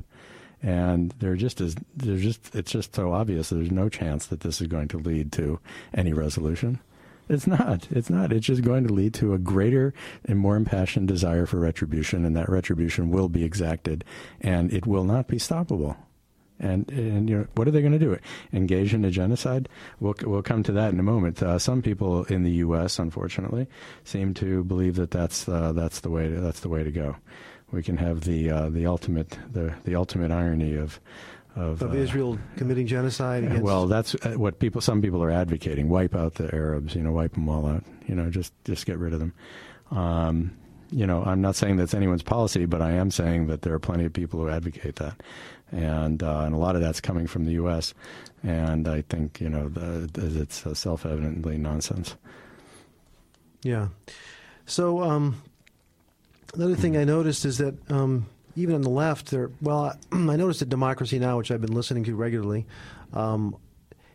[0.64, 4.62] and they're just as they're just it's just so obvious there's no chance that this
[4.62, 5.60] is going to lead to
[5.94, 6.80] any resolution.
[7.30, 7.88] It's not.
[7.92, 8.34] It's not.
[8.34, 9.94] It's just going to lead to a greater
[10.26, 14.04] and more impassioned desire for retribution, and that retribution will be exacted,
[14.42, 15.96] and it will not be stoppable.
[16.60, 18.20] And, and you know, what are they going to do?
[18.54, 19.68] Engage in a genocide?
[20.00, 21.42] We'll, we'll come to that in a moment.
[21.42, 23.68] Uh, some people in the U.S., unfortunately,
[24.04, 27.16] seem to believe that that's uh, that's the way to, that's the way to go
[27.72, 31.00] we can have the uh, the ultimate the the ultimate irony of
[31.56, 33.44] of, of uh, Israel committing genocide.
[33.44, 33.64] Against...
[33.64, 37.12] Well, that's uh, what people some people are advocating: wipe out the Arabs, you know,
[37.12, 39.34] wipe them all out, you know, just just get rid of them.
[39.92, 40.58] Um,
[40.92, 43.80] you know, I'm not saying that's anyone's policy, but I am saying that there are
[43.80, 45.22] plenty of people who advocate that,
[45.72, 47.94] and uh, and a lot of that's coming from the U.S.
[48.44, 50.10] And I think you know the,
[50.42, 52.16] it's self-evidently nonsense.
[53.64, 53.90] Yeah.
[54.66, 55.42] So um,
[56.54, 59.52] Another thing I noticed is that um, even on the left, there.
[59.62, 62.66] Well, I noticed that Democracy Now, which I've been listening to regularly,
[63.14, 63.56] um,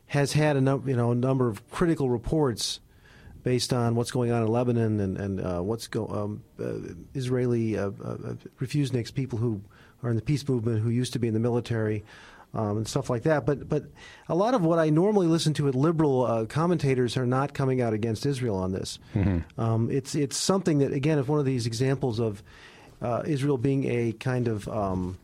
[0.07, 2.81] has had a num- you know a number of critical reports
[3.42, 7.79] based on what's going on in Lebanon and and uh, what's go um, uh, Israeli
[7.79, 9.62] uh, uh, refuseniks, people who
[10.03, 12.05] are in the peace movement who used to be in the military.
[12.57, 13.45] Um, and stuff like that.
[13.45, 13.85] But but
[14.29, 17.83] a lot of what I normally listen to at liberal uh, commentators are not coming
[17.83, 18.99] out against Israel on this.
[19.14, 19.61] Mm-hmm.
[19.61, 22.42] Um, it's it's something that again is one of these examples of
[23.03, 25.19] uh, Israel being a kind of um,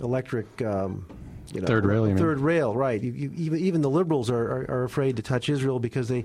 [0.00, 0.60] electric.
[0.62, 1.06] Um,
[1.54, 3.00] you know, third rail, third rail, right?
[3.00, 6.24] You, you, even even the liberals are, are, are, afraid to touch Israel because they,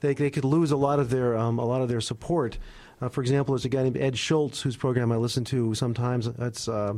[0.00, 2.56] they, they could lose a lot of their um, a lot of their support.
[2.98, 6.26] Uh, for example, there's a guy named Ed Schultz whose program I listen to sometimes.
[6.26, 6.94] It's uh,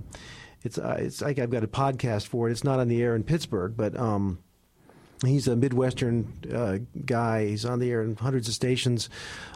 [0.65, 2.53] it's uh, it's like I've got a podcast for it.
[2.53, 4.39] It's not on the air in Pittsburgh, but um,
[5.25, 7.47] he's a Midwestern uh, guy.
[7.47, 9.11] He's on the air in hundreds of stations.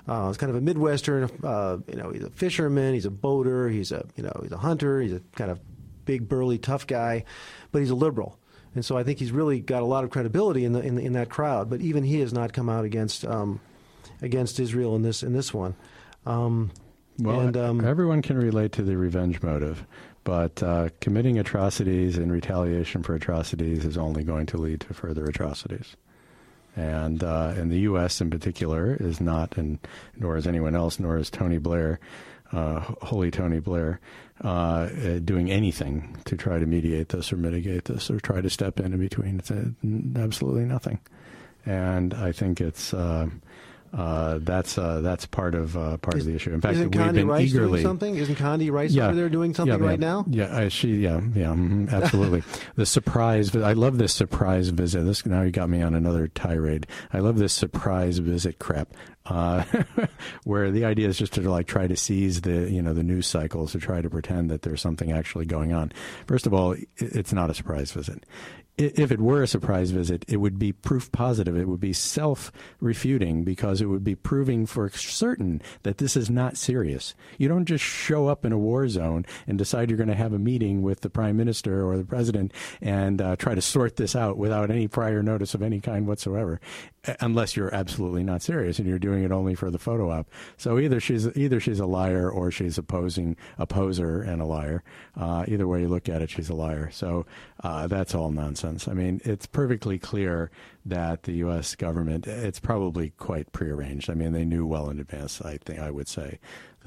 [0.06, 1.30] Uh, he's kind of a Midwestern.
[1.42, 2.94] Uh, you know, he's a fisherman.
[2.94, 3.68] He's a boater.
[3.68, 5.00] He's a you know he's a hunter.
[5.00, 5.58] He's a kind of
[6.04, 7.24] big, burly, tough guy,
[7.72, 8.38] but he's a liberal.
[8.74, 11.14] And so I think he's really got a lot of credibility in the in, in
[11.14, 11.70] that crowd.
[11.70, 13.60] But even he has not come out against um,
[14.20, 15.74] against Israel in this in this one.
[16.26, 16.70] Um,
[17.18, 19.84] well, and, um, everyone can relate to the revenge motive.
[20.28, 25.24] But uh, committing atrocities in retaliation for atrocities is only going to lead to further
[25.24, 25.96] atrocities.
[26.76, 28.20] And uh, in the U.S.
[28.20, 29.78] in particular is not, and
[30.18, 31.98] nor is anyone else, nor is Tony Blair,
[32.52, 34.00] uh, holy Tony Blair,
[34.44, 38.50] uh, uh, doing anything to try to mediate this or mitigate this or try to
[38.50, 39.38] step in in between.
[39.38, 39.50] It's
[40.14, 40.98] absolutely nothing.
[41.64, 43.30] And I think it's uh,
[43.92, 46.52] uh, that's uh, that's part of uh, part Is, of the issue.
[46.52, 48.16] In fact, isn't we've Condi been Rice eagerly doing something.
[48.16, 50.24] Isn't Condi Rice yeah, over there doing something yeah, right now?
[50.28, 50.96] Yeah, she.
[50.96, 52.42] Yeah, yeah, mm, absolutely.
[52.76, 53.54] the surprise.
[53.56, 55.02] I love this surprise visit.
[55.04, 56.86] This now you got me on another tirade.
[57.12, 58.88] I love this surprise visit crap.
[59.28, 59.64] Uh,
[60.44, 63.26] where the idea is just to like try to seize the you know the news
[63.26, 65.92] cycles to try to pretend that there's something actually going on.
[66.26, 68.24] First of all, it's not a surprise visit
[68.78, 71.56] if it were a surprise visit, it would be proof positive.
[71.56, 76.30] It would be self refuting because it would be proving for certain that this is
[76.30, 77.14] not serious.
[77.38, 80.32] You don't just show up in a war zone and decide you're going to have
[80.32, 84.14] a meeting with the prime minister or the president and uh, try to sort this
[84.14, 86.60] out without any prior notice of any kind whatsoever
[87.20, 90.28] unless you're absolutely not serious and you're doing it only for the photo op.
[90.56, 94.82] So either she's either she's a liar or she's opposing a poser and a liar.
[95.16, 96.90] Uh, either way you look at it, she's a liar.
[96.90, 97.26] So
[97.62, 98.88] uh, that's all nonsense.
[98.88, 100.50] I mean, it's perfectly clear
[100.84, 101.74] that the U.S.
[101.74, 104.10] government it's probably quite prearranged.
[104.10, 105.40] I mean, they knew well in advance.
[105.42, 106.38] I think I would say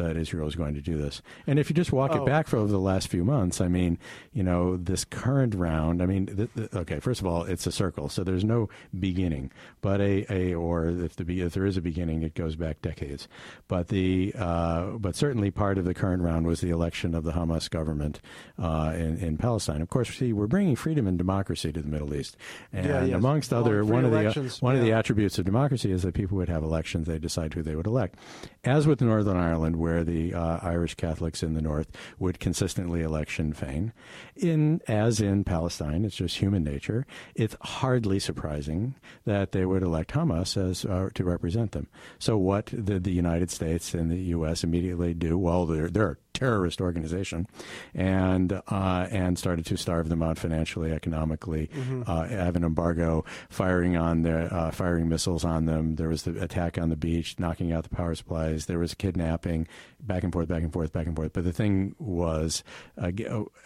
[0.01, 1.21] that Israel is going to do this.
[1.47, 2.23] And if you just walk oh.
[2.23, 3.97] it back for over the last few months, I mean,
[4.33, 7.71] you know, this current round, I mean, th- th- okay, first of all, it's a
[7.71, 11.81] circle, so there's no beginning, but a, a or if the if there is a
[11.81, 13.27] beginning, it goes back decades.
[13.67, 17.31] But the uh, but certainly part of the current round was the election of the
[17.31, 18.21] Hamas government
[18.59, 19.81] uh, in in Palestine.
[19.81, 22.37] Of course, see, we're bringing freedom and democracy to the Middle East,
[22.73, 23.15] and yeah, yes.
[23.15, 24.79] amongst well, other one of the uh, one yeah.
[24.79, 27.75] of the attributes of democracy is that people would have elections, they decide who they
[27.75, 28.15] would elect.
[28.63, 33.01] As with Northern Ireland, where where the uh, Irish Catholics in the north would consistently
[33.01, 33.91] elect Sinn
[34.37, 37.05] In as in Palestine, it's just human nature.
[37.35, 41.87] It's hardly surprising that they would elect Hamas as uh, to represent them.
[42.19, 44.63] So what did the United States and the U.S.
[44.63, 45.37] immediately do?
[45.37, 47.47] Well, they're, they're terrorist organization,
[47.93, 52.01] and uh, and started to starve them out financially, economically, mm-hmm.
[52.07, 55.97] uh, have an embargo, firing on their uh, firing missiles on them.
[55.97, 58.65] There was the attack on the beach, knocking out the power supplies.
[58.65, 59.67] There was kidnapping,
[59.99, 61.31] back and forth, back and forth, back and forth.
[61.33, 62.63] But the thing was,
[62.97, 63.11] uh,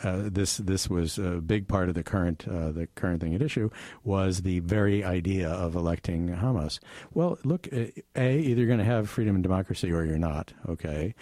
[0.04, 3.42] uh, this this was a big part of the current uh, the current thing at
[3.42, 3.70] issue
[4.04, 6.80] was the very idea of electing Hamas.
[7.14, 10.52] Well, look, a either you're going to have freedom and democracy or you're not.
[10.68, 11.16] Okay.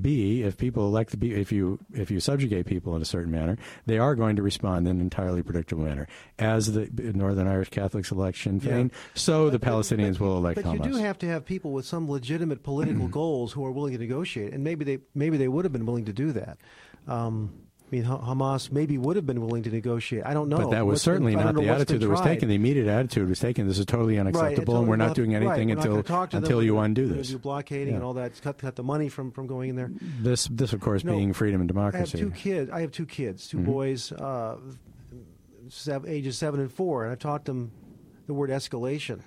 [0.00, 3.30] B, if people people elect the if you if you subjugate people in a certain
[3.30, 6.06] manner, they are going to respond in an entirely predictable manner.
[6.38, 8.98] As the Northern Irish Catholics election Féin, yeah.
[9.14, 10.84] so but, the Palestinians but, will elect but Hamas.
[10.84, 13.98] you do have to have people with some legitimate political goals who are willing to
[13.98, 16.58] negotiate, and maybe they maybe they would have been willing to do that.
[17.08, 17.54] Um,
[17.86, 20.26] I mean, Hamas maybe would have been willing to negotiate.
[20.26, 20.56] I don't know.
[20.56, 22.48] But that was what's certainly been, not the attitude that was taken.
[22.48, 23.68] The immediate attitude was taken.
[23.68, 27.06] This is totally unacceptable, right, and we're not doing anything right, until until you undo
[27.06, 27.28] this.
[27.28, 27.94] Do blockading yeah.
[27.94, 28.40] and all that.
[28.42, 29.92] Cut cut the money from, from going in there.
[30.20, 32.18] This this of course no, being freedom and democracy.
[32.18, 32.70] I have two kids.
[32.72, 33.66] I have two kids, 2 mm-hmm.
[33.66, 34.56] boys, uh,
[35.68, 37.70] seven, ages seven and four, and I've taught them
[38.26, 39.20] the word escalation.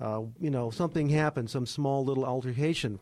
[0.00, 2.98] Uh, you know, something happened, some small little altercation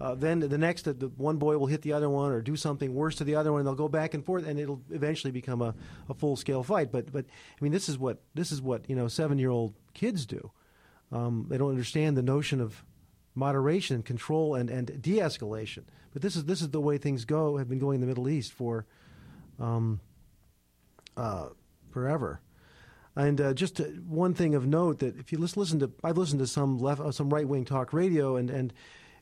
[0.00, 2.94] uh, then the next, the one boy will hit the other one or do something
[2.94, 3.60] worse to the other one.
[3.60, 5.74] And they'll go back and forth, and it'll eventually become a,
[6.08, 6.90] a full scale fight.
[6.90, 9.74] But but I mean, this is what this is what you know seven year old
[9.92, 10.52] kids do.
[11.12, 12.84] Um, they don't understand the notion of
[13.34, 15.84] moderation and control and, and de escalation.
[16.12, 18.28] But this is this is the way things go have been going in the Middle
[18.28, 18.86] East for
[19.58, 20.00] um,
[21.16, 21.48] uh,
[21.90, 22.40] forever.
[23.16, 26.46] And uh, just one thing of note that if you listen to, I've listened to
[26.46, 28.72] some left, uh, some right wing talk radio, and and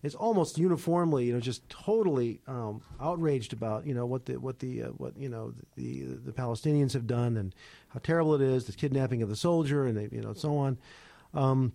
[0.03, 4.59] is almost uniformly, you know, just totally um, outraged about, you know, what the what
[4.61, 7.55] the uh, what you know the the Palestinians have done and
[7.89, 10.79] how terrible it is, the kidnapping of the soldier, and they, you know, so on.
[11.35, 11.73] Um,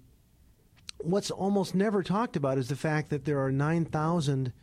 [1.00, 4.54] what's almost never talked about is the fact that there are nine thousand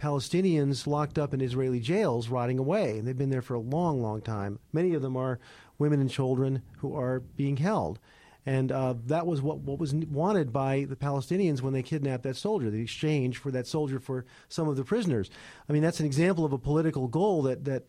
[0.00, 4.02] Palestinians locked up in Israeli jails, rotting away, and they've been there for a long,
[4.02, 4.58] long time.
[4.72, 5.38] Many of them are
[5.78, 8.00] women and children who are being held.
[8.46, 12.36] And uh, that was what, what was wanted by the Palestinians when they kidnapped that
[12.36, 15.30] soldier, the exchange for that soldier for some of the prisoners.
[15.68, 17.84] I mean, that's an example of a political goal that, that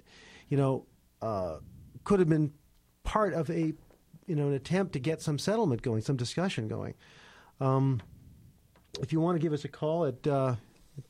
[0.48, 0.86] you know,
[1.22, 1.58] uh,
[2.04, 2.54] could have been
[3.04, 3.74] part of a,
[4.28, 6.94] you know, an attempt to get some settlement going, some discussion going.
[7.60, 8.02] Um,
[9.02, 10.56] if you want to give us a call at uh,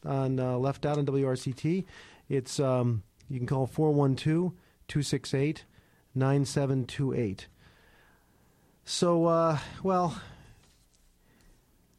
[0.03, 1.85] on uh, Left Out on WRCT,
[2.29, 4.53] it's um, you can call 412
[4.87, 5.65] 268
[6.15, 7.47] 9728.
[8.85, 10.15] So, uh, well,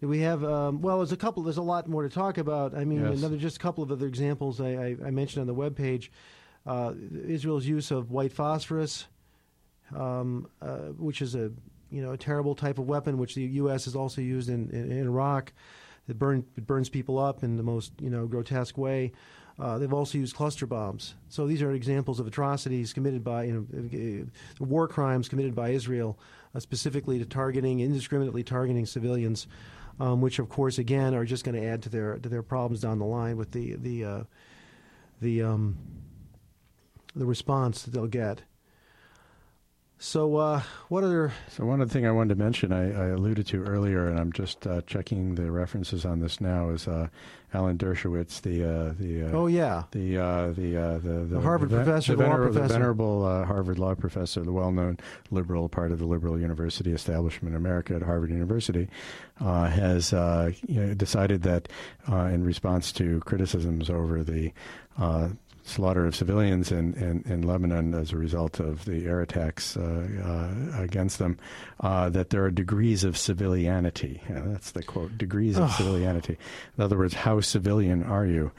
[0.01, 1.42] we have um, well, there's a couple.
[1.42, 2.77] There's a lot more to talk about.
[2.77, 3.18] I mean, yes.
[3.18, 6.12] another just a couple of other examples I, I, I mentioned on the web page.
[6.64, 6.92] Uh,
[7.27, 9.07] Israel's use of white phosphorus,
[9.94, 11.51] um, uh, which is a
[11.90, 13.87] you know a terrible type of weapon, which the U.S.
[13.87, 15.53] has also used in, in, in Iraq.
[16.09, 19.12] It, burn, it burns people up in the most you know grotesque way.
[19.59, 21.14] Uh, they've also used cluster bombs.
[21.31, 24.27] So these are examples of atrocities committed by, you know,
[24.61, 26.18] uh, war crimes committed by Israel,
[26.56, 29.46] uh, specifically to targeting, indiscriminately targeting civilians,
[30.00, 32.80] um, which of course again are just going to add to their to their problems
[32.80, 34.22] down the line with the the uh,
[35.20, 35.76] the um,
[37.14, 38.42] the response that they'll get.
[39.98, 41.32] So, uh, what other?
[41.48, 44.30] So, one other thing I wanted to mention, I, I alluded to earlier, and I'm
[44.30, 47.08] just uh, checking the references on this now, is uh,
[47.56, 51.70] Alan Dershowitz, the uh, the uh, oh yeah, the uh, the, the, the the Harvard
[51.70, 54.98] the, professor, the, vener- the venerable Harvard law professor, the well-known
[55.30, 58.88] liberal part of the liberal university establishment in America at Harvard University,
[59.40, 61.68] has you know, decided that
[62.08, 64.52] in response to criticisms over the
[65.66, 70.07] slaughter of civilians in, in, in, Lebanon as a result of the air attacks uh,
[70.24, 71.38] uh, against them,
[71.81, 74.20] uh, that there are degrees of civilianity.
[74.31, 76.37] Yeah, that's the quote degrees of civilianity.
[76.79, 78.52] In other words, how civilian are you?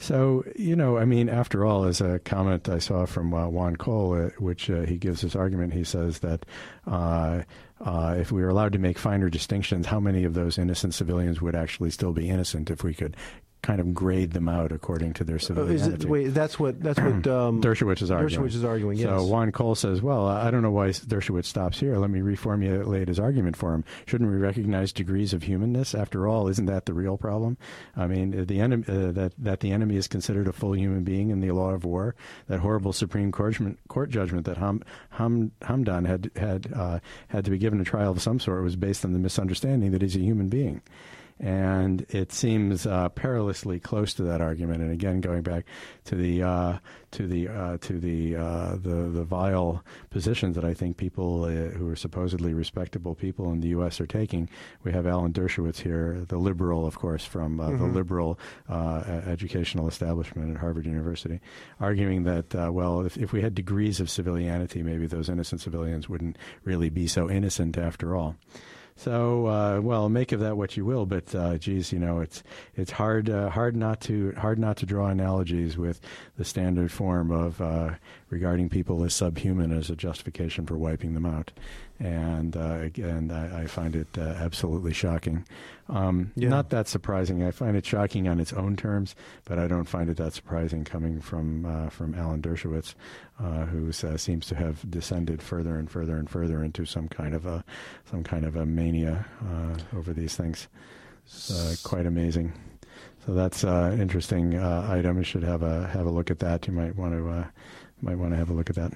[0.00, 3.74] So, you know, I mean, after all, as a comment I saw from uh, Juan
[3.74, 6.46] Cole, uh, which uh, he gives his argument, he says that
[6.86, 7.42] uh,
[7.80, 11.40] uh, if we were allowed to make finer distinctions, how many of those innocent civilians
[11.40, 13.16] would actually still be innocent if we could
[13.62, 16.04] kind of grade them out according to their civilianity.
[16.04, 18.44] It, wait, that's what that's what um, Dershowitz is arguing.
[18.44, 18.98] Dershowitz is arguing.
[18.98, 19.08] Yes.
[19.08, 21.96] So Juan Cole says, "Well, I don't know why Dershowitz stops here.
[21.98, 23.84] Let me reformulate his argument for him.
[24.06, 25.94] Shouldn't we recognize degrees of humanness?
[25.94, 27.58] After all, isn't that the real problem?
[27.96, 31.30] I mean, the enemy uh, that that the enemy is considered a full human being
[31.30, 32.14] in the law of war.
[32.46, 37.50] That horrible Supreme Court, court judgment that Ham, Ham, Hamdan had had uh, had to
[37.50, 40.20] be given a trial of some sort was based on the misunderstanding that he's a
[40.20, 40.80] human being."
[41.40, 44.82] And it seems uh, perilously close to that argument.
[44.82, 45.64] And again, going back
[46.04, 46.78] to the uh,
[47.12, 51.76] to the uh, to the, uh, the the vile positions that I think people uh,
[51.76, 54.00] who are supposedly respectable people in the U.S.
[54.00, 54.48] are taking.
[54.82, 57.78] We have Alan Dershowitz here, the liberal, of course, from uh, mm-hmm.
[57.78, 61.40] the liberal educational establishment at Harvard University,
[61.80, 66.36] arguing that well, if, if we had degrees of civilianity, maybe those innocent civilians wouldn't
[66.64, 68.36] really be so innocent after all.
[68.98, 71.06] So, uh, well, make of that what you will.
[71.06, 72.42] But, uh, geez, you know, it's
[72.74, 76.00] it's hard uh, hard not to hard not to draw analogies with
[76.36, 77.90] the standard form of uh,
[78.28, 81.52] regarding people as subhuman as a justification for wiping them out.
[82.00, 85.44] And uh, again, I, I, find it uh, absolutely shocking.
[85.88, 86.48] Um, yeah.
[86.48, 87.42] Not that surprising.
[87.42, 90.84] I find it shocking on its own terms, but I don't find it that surprising
[90.84, 92.94] coming from uh, from Alan Dershowitz,
[93.40, 97.34] uh, who uh, seems to have descended further and further and further into some kind
[97.34, 97.64] of a
[98.08, 100.68] some kind of a mania uh, over these things.
[101.26, 102.52] It's, quite amazing.
[103.26, 105.18] So that's an interesting item.
[105.18, 106.68] You should have a have a look at that.
[106.68, 107.50] You might want to
[108.00, 108.92] might want to have a look at that.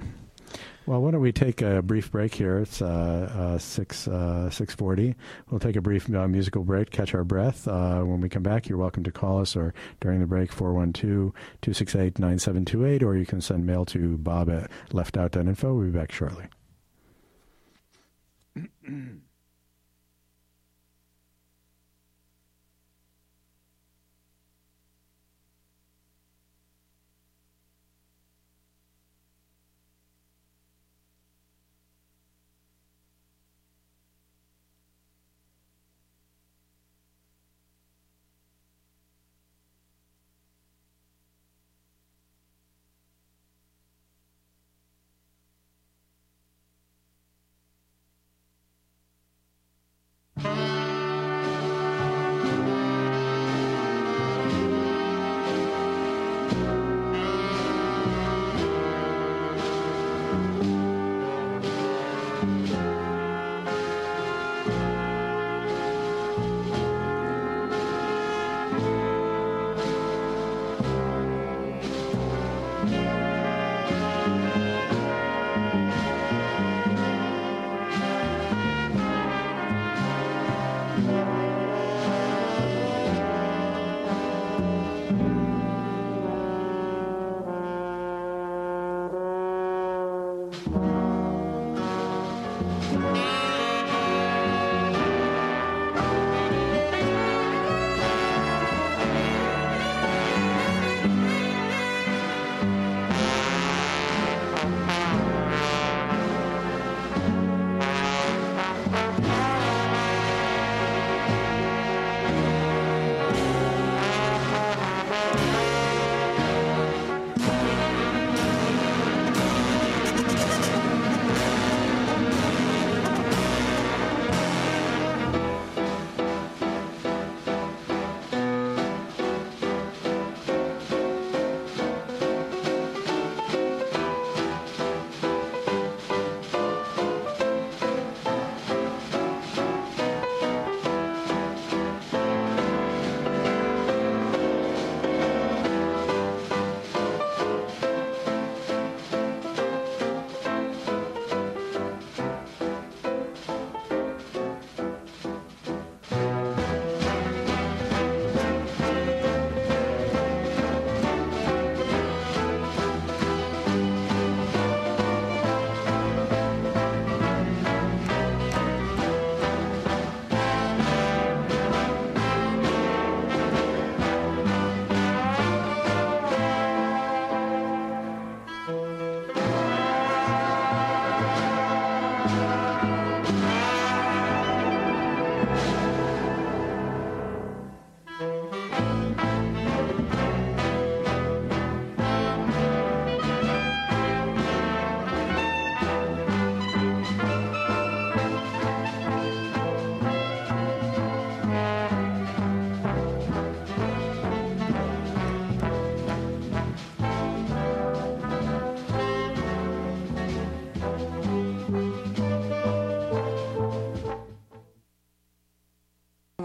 [0.85, 2.59] Well, why don't we take a brief break here?
[2.59, 5.15] It's uh, uh, six uh, six forty.
[5.49, 7.69] We'll take a brief uh, musical break, catch our breath.
[7.69, 13.03] Uh, when we come back, you're welcome to call us or during the break 412-268-9728,
[13.03, 15.73] or you can send mail to Bob at leftout.info.
[15.73, 16.47] We'll be back shortly.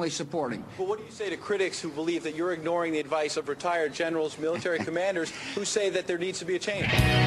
[0.10, 0.64] Supporting.
[0.78, 3.50] Well, what do you say to critics who believe that you're ignoring the advice of
[3.50, 7.27] retired generals, military commanders, who say that there needs to be a change?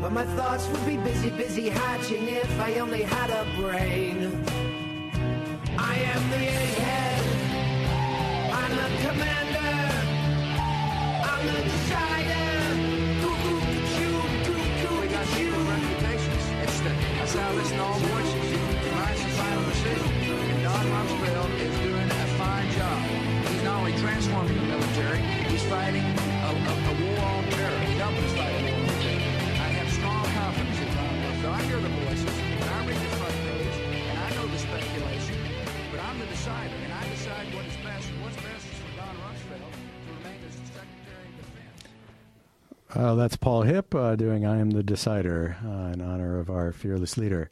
[0.00, 4.44] But my thoughts would be busy, busy hatching if I only had a brain.
[5.76, 7.22] I am the egghead.
[8.60, 9.74] I'm the commander.
[11.30, 12.46] I'm the decider.
[13.20, 16.44] Cuckoo, cuckoo, cuckoo, We got people reputations.
[16.62, 18.40] It's the, that's how listen to all voices.
[24.00, 25.18] transforming the military.
[25.48, 26.19] He's fighting
[31.60, 33.76] I hear the voices, and I read the front page,
[34.08, 35.36] and I know the speculation,
[35.90, 38.08] but I'm the decider, and I decide what is best.
[38.22, 42.96] What's best is for Don Rumsfeld to remain as Secretary of Defense.
[42.96, 46.72] Uh, that's Paul Hipp uh, doing I Am the Decider uh, in honor of our
[46.72, 47.50] fearless leader.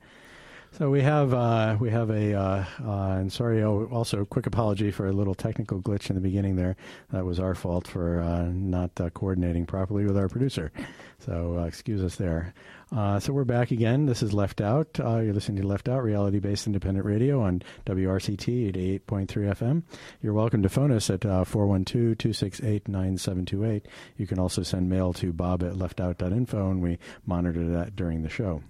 [0.72, 4.92] So we have uh, we have a uh, uh, and sorry oh, also quick apology
[4.92, 6.76] for a little technical glitch in the beginning there.
[7.10, 10.70] That was our fault for uh, not uh, coordinating properly with our producer.
[11.18, 12.54] So uh, excuse us there.
[12.92, 14.06] so we're back again.
[14.06, 14.98] This is Left Out.
[14.98, 19.82] you're listening to Left Out, reality-based independent radio on WRCT 88.3 FM.
[20.22, 23.82] You're welcome to phone us at 412-268-9728.
[24.16, 28.28] You can also send mail to bob at leftout.info, and we monitor that during the
[28.28, 28.62] show.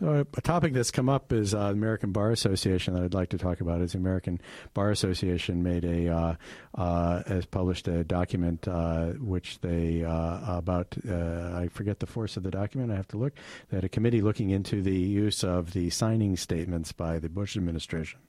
[0.00, 3.30] So a topic that's come up is uh, the American Bar Association that I'd like
[3.30, 3.80] to talk about.
[3.80, 4.40] Is the American
[4.72, 6.34] Bar Association made a uh,
[6.76, 12.36] uh, has published a document uh, which they uh, about uh, I forget the force
[12.36, 12.92] of the document.
[12.92, 13.32] I have to look.
[13.72, 18.20] Had a committee looking into the use of the signing statements by the Bush administration,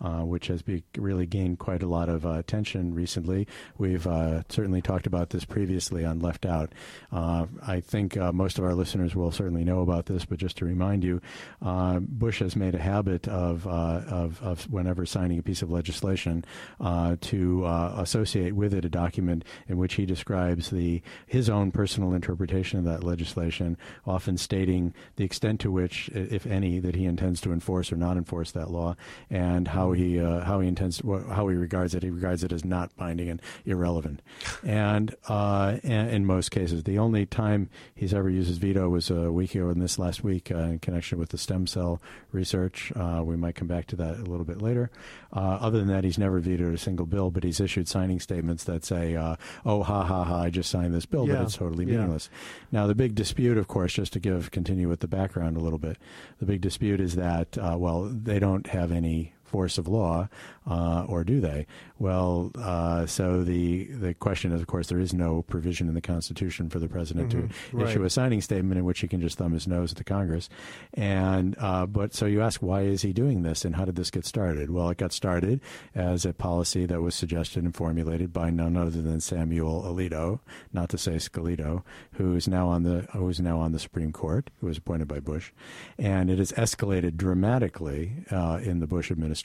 [0.00, 3.46] which has be, really gained quite a lot of attention recently.
[3.76, 4.04] We've
[4.48, 6.72] certainly talked about this previously on Left Out.
[7.12, 11.04] I think most of our listeners will certainly know about this, but just to remind
[11.04, 11.17] you
[11.62, 15.70] uh, Bush has made a habit of, uh, of, of, whenever signing a piece of
[15.70, 16.44] legislation
[16.80, 21.70] uh, to uh, associate with it a document in which he describes the his own
[21.70, 27.04] personal interpretation of that legislation, often stating the extent to which, if any, that he
[27.04, 28.96] intends to enforce or not enforce that law,
[29.30, 32.02] and how he uh, how he intends how he regards it.
[32.02, 34.22] He regards it as not binding and irrelevant,
[34.64, 39.32] and, and in most cases, the only time he's ever used his veto was a
[39.32, 42.00] week ago in this last week in connection connection with the stem cell
[42.32, 42.92] research.
[42.94, 44.90] Uh, we might come back to that a little bit later.
[45.32, 48.64] Uh, other than that, he's never vetoed a single bill, but he's issued signing statements
[48.64, 50.42] that say, uh, "Oh, ha ha ha!
[50.42, 51.34] I just signed this bill, yeah.
[51.34, 52.80] but it's totally meaningless." Yeah.
[52.80, 55.78] Now, the big dispute, of course, just to give continue with the background a little
[55.78, 55.96] bit,
[56.38, 60.28] the big dispute is that uh, well, they don't have any force of law,
[60.70, 61.66] uh, or do they?
[61.98, 66.00] Well, uh, so the the question is, of course, there is no provision in the
[66.00, 67.48] Constitution for the president Mm-hmm.
[67.48, 67.88] to Right.
[67.88, 70.48] issue a signing statement in which he can just thumb his nose at the Congress.
[70.94, 74.10] And uh, but so you ask, why is he doing this, and how did this
[74.10, 74.70] get started?
[74.70, 75.60] Well, it got started
[75.94, 80.40] as a policy that was suggested and formulated by none other than Samuel Alito,
[80.72, 81.82] not to say Scalito,
[82.12, 85.08] who is now on the who is now on the Supreme Court, who was appointed
[85.08, 85.50] by Bush,
[85.98, 89.37] and it has escalated dramatically uh, in the Bush administration.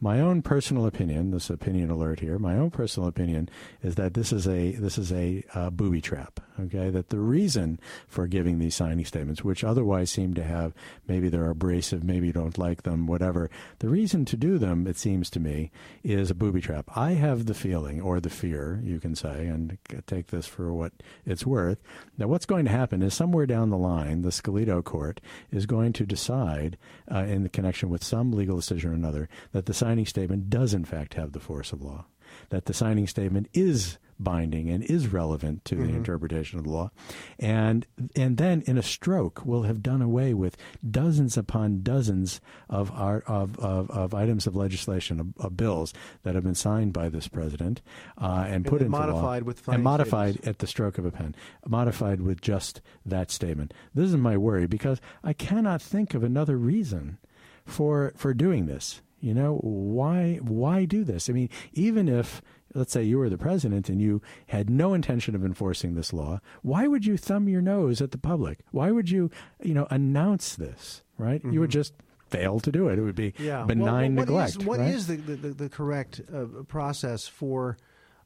[0.00, 3.48] My own personal opinion, this opinion alert here, my own personal opinion
[3.82, 6.40] is that this is a this is a uh, booby trap.
[6.60, 7.78] Okay, that the reason
[8.08, 10.74] for giving these signing statements, which otherwise seem to have
[11.06, 13.48] maybe they're abrasive, maybe you don't like them, whatever,
[13.78, 15.70] the reason to do them, it seems to me,
[16.02, 16.90] is a booby trap.
[16.96, 20.92] I have the feeling or the fear, you can say, and take this for what
[21.24, 21.78] it's worth.
[22.16, 25.20] Now, what's going to happen is somewhere down the line, the Scalito court
[25.52, 26.76] is going to decide,
[27.10, 30.74] uh, in the connection with some legal decision or another, that the signing statement does
[30.74, 32.06] in fact have the force of law,
[32.50, 36.90] that the signing statement is binding and is relevant to the interpretation of the law,
[37.38, 37.86] and
[38.16, 40.56] and then in a stroke we'll have done away with
[40.88, 45.94] dozens upon dozens of our of, of, of items of legislation of, of bills
[46.24, 47.80] that have been signed by this president
[48.20, 50.48] uh, and, put then into law modified with and modified statements.
[50.48, 51.34] at the stroke of a pen,
[51.66, 53.72] modified with just that statement.
[53.94, 57.18] This is my worry because I cannot think of another reason
[57.64, 59.00] for for doing this.
[59.20, 61.28] You know why why do this?
[61.28, 62.40] I mean, even if
[62.74, 66.40] let's say you were the president and you had no intention of enforcing this law,
[66.62, 68.60] why would you thumb your nose at the public?
[68.70, 69.30] Why would you
[69.62, 71.02] you know announce this?
[71.18, 71.42] Right?
[71.44, 71.94] You would just
[72.28, 72.98] fail to do it.
[72.98, 73.44] It would be Mm-hmm.
[73.44, 73.64] Yeah.
[73.64, 74.64] benign well, what is- neglect.
[74.68, 74.94] What right?
[74.94, 77.76] is the, the, the correct uh, process for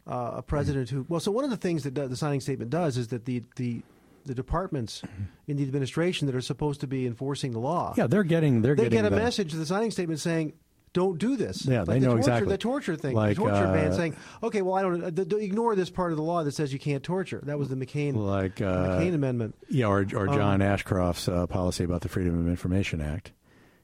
[0.06, 1.06] uh, a president who?
[1.08, 3.82] Well, so one of the things that the signing statement does is that the the
[4.26, 5.02] the departments
[5.48, 8.74] in the administration that are supposed to be enforcing the law, yeah, they're getting they're
[8.76, 10.52] they getting get a the- message to the signing statement saying.
[10.92, 11.64] Don't do this.
[11.64, 12.52] Yeah, like they the know torture, exactly.
[12.52, 15.28] The torture thing, Like, the torture ban, uh, saying, "Okay, well, I don't uh, th-
[15.28, 17.76] th- ignore this part of the law that says you can't torture." That was the
[17.76, 19.54] McCain, like uh, McCain amendment.
[19.70, 23.32] Yeah, or, or Um, John Ashcroft's uh, policy about the Freedom of Information Act.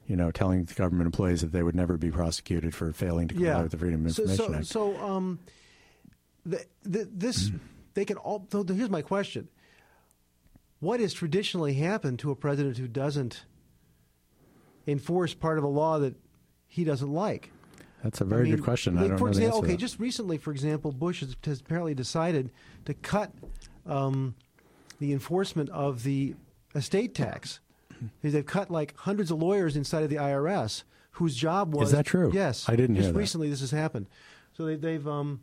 [0.07, 3.35] You know, telling the government employees that they would never be prosecuted for failing to
[3.35, 3.63] comply yeah.
[3.63, 4.67] with the Freedom of so, Information so, Act.
[4.99, 5.39] So, um,
[6.45, 7.51] the, the, this
[7.95, 8.47] they can all.
[8.53, 9.49] So here's my question:
[10.81, 13.45] What has traditionally happened to a president who doesn't
[14.87, 16.15] enforce part of a law that
[16.69, 17.51] he doesn't like?
[18.05, 18.97] That's a very I mean, good question.
[18.97, 19.77] I don't for know example, okay, that.
[19.79, 22.51] just recently, for example, Bush has, has apparently decided
[22.85, 23.33] to cut
[23.87, 24.37] um,
[25.01, 26.35] the enforcement of the
[26.75, 27.61] estate tax.
[28.23, 31.89] They've cut like hundreds of lawyers inside of the IRS whose job was.
[31.89, 32.31] Is that true?
[32.33, 33.19] Yes, I didn't Just hear that.
[33.19, 34.07] recently, this has happened.
[34.53, 35.07] So they, they've.
[35.07, 35.41] Um,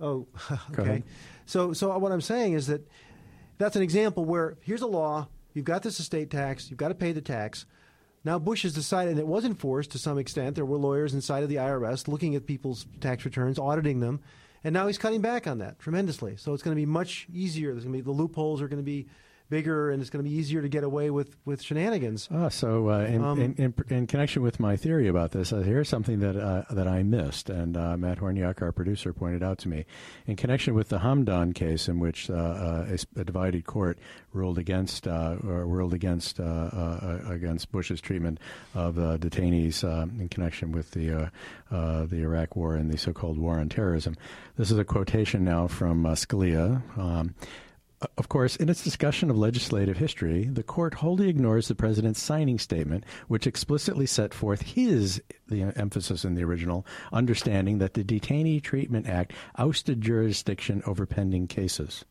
[0.00, 0.28] oh,
[0.78, 1.02] okay.
[1.46, 2.86] So, so what I'm saying is that
[3.58, 5.26] that's an example where here's a law.
[5.52, 6.70] You've got this estate tax.
[6.70, 7.66] You've got to pay the tax.
[8.24, 10.56] Now Bush has decided, and it was enforced to some extent.
[10.56, 14.20] There were lawyers inside of the IRS looking at people's tax returns, auditing them,
[14.62, 16.36] and now he's cutting back on that tremendously.
[16.36, 17.72] So it's going to be much easier.
[17.72, 19.06] There's going to be the loopholes are going to be
[19.50, 22.28] bigger, and it's going to be easier to get away with with shenanigans.
[22.32, 25.58] Ah, so uh, in, Um, in, in, in connection with my theory about this, uh,
[25.58, 29.58] here's something that uh, that I missed, and uh, Matt Horniak, our producer, pointed out
[29.58, 29.84] to me.
[30.26, 33.98] In connection with the Hamdan case, in which uh, uh, a, a divided court
[34.32, 38.38] ruled against uh, or ruled against uh, uh, against Bush's treatment
[38.74, 41.28] of uh, detainees uh, in connection with the uh,
[41.74, 44.16] uh, the Iraq War and the so-called war on terrorism.
[44.56, 46.82] This is a quotation now from uh, Scalia.
[46.96, 47.34] Um,
[48.16, 52.58] of course, in its discussion of legislative history, the court wholly ignores the president's signing
[52.58, 58.62] statement, which explicitly set forth his, the emphasis in the original, understanding that the Detainee
[58.62, 62.04] Treatment Act ousted jurisdiction over pending cases.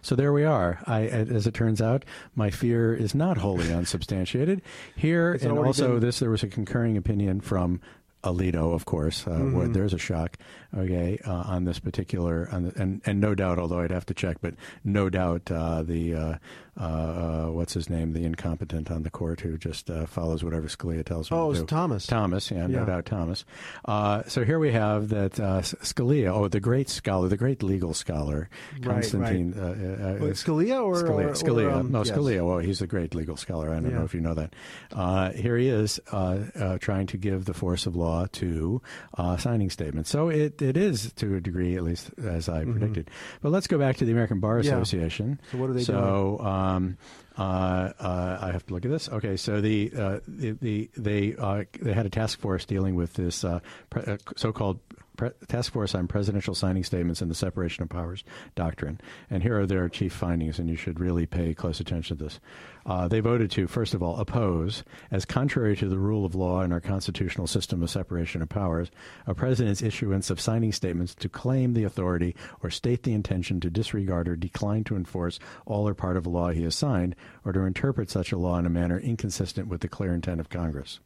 [0.00, 0.80] So there we are.
[0.86, 2.04] I, as it turns out,
[2.34, 4.62] my fear is not wholly unsubstantiated.
[4.96, 7.80] Here, It's and also been- this, there was a concurring opinion from
[8.24, 9.26] Alito, of course.
[9.26, 9.56] Uh, Mm-hmm.
[9.56, 10.36] where there's a shock,
[10.76, 14.14] okay, uh, on this particular, on the, and and no doubt, although I'd have to
[14.14, 14.54] check, but
[14.84, 16.38] no doubt uh, the
[16.80, 20.68] uh, uh, what's his name, the incompetent on the court who just uh, follows whatever
[20.68, 21.66] Scalia tells him Oh, to it's do.
[21.66, 22.06] Thomas.
[22.06, 22.84] Thomas, yeah, no Yeah.
[22.86, 23.44] doubt Thomas.
[23.84, 27.92] Uh, so here we have that uh, Scalia, oh, the great scholar, the great legal
[27.94, 28.48] scholar,
[28.80, 29.54] Right, Constantine.
[29.56, 31.08] Uh, uh, Wait, Scalia or Scalia?
[31.10, 31.72] or- or, Scalia.
[31.74, 32.10] um, no, yes.
[32.10, 32.46] Scalia.
[32.46, 33.70] Well, he's a great legal scholar.
[33.70, 33.98] I don't Yeah.
[33.98, 34.54] know if you know that.
[34.92, 38.80] Uh, here he is uh, uh, trying to give the force of law to
[39.18, 40.08] uh, signing statements.
[40.10, 43.10] So it, it is to a degree, at least as I predicted.
[43.42, 44.68] But let's go back to the American Bar Mm-hmm.
[44.68, 44.72] Yeah.
[44.82, 45.40] Association.
[45.50, 46.96] So what are they so, Um,
[47.38, 49.08] uh, uh, I have to look at this.
[49.08, 53.14] Okay, so the uh, the, the they uh, they had a task force dealing with
[53.14, 53.60] this uh,
[53.90, 54.80] pre- uh, so-called
[55.16, 59.00] Pre- Task Force on Presidential Signing Statements and the Separation of Powers Doctrine.
[59.30, 62.40] And here are their chief findings, and you should really pay close attention to this.
[62.84, 66.62] Uh, they voted to, first of all, oppose, as contrary to the rule of law
[66.62, 68.90] in our constitutional system of separation of powers,
[69.26, 73.70] a president's issuance of signing statements to claim the authority or state the intention to
[73.70, 77.14] disregard or decline to enforce all or part of a law he has signed,
[77.44, 80.50] or to interpret such a law in a manner inconsistent with the clear intent of
[80.50, 80.98] Congress.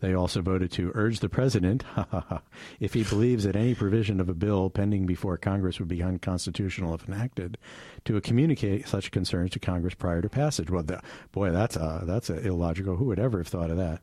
[0.00, 1.84] They also voted to urge the president,
[2.80, 6.94] if he believes that any provision of a bill pending before Congress would be unconstitutional
[6.94, 7.58] if enacted,
[8.04, 10.70] to communicate such concerns to Congress prior to passage.
[10.70, 11.00] Well, the,
[11.32, 12.96] boy, that's a, that's a illogical.
[12.96, 14.00] Who would ever have thought of that?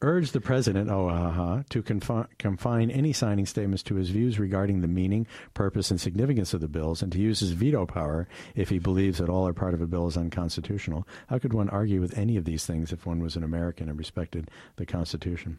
[0.00, 4.80] Urged the president, oh, uh-huh, to confi- confine any signing statements to his views regarding
[4.80, 8.68] the meaning, purpose, and significance of the bills, and to use his veto power if
[8.68, 11.06] he believes that all or part of a bill is unconstitutional.
[11.26, 13.98] How could one argue with any of these things if one was an American and
[13.98, 15.58] respected the Constitution?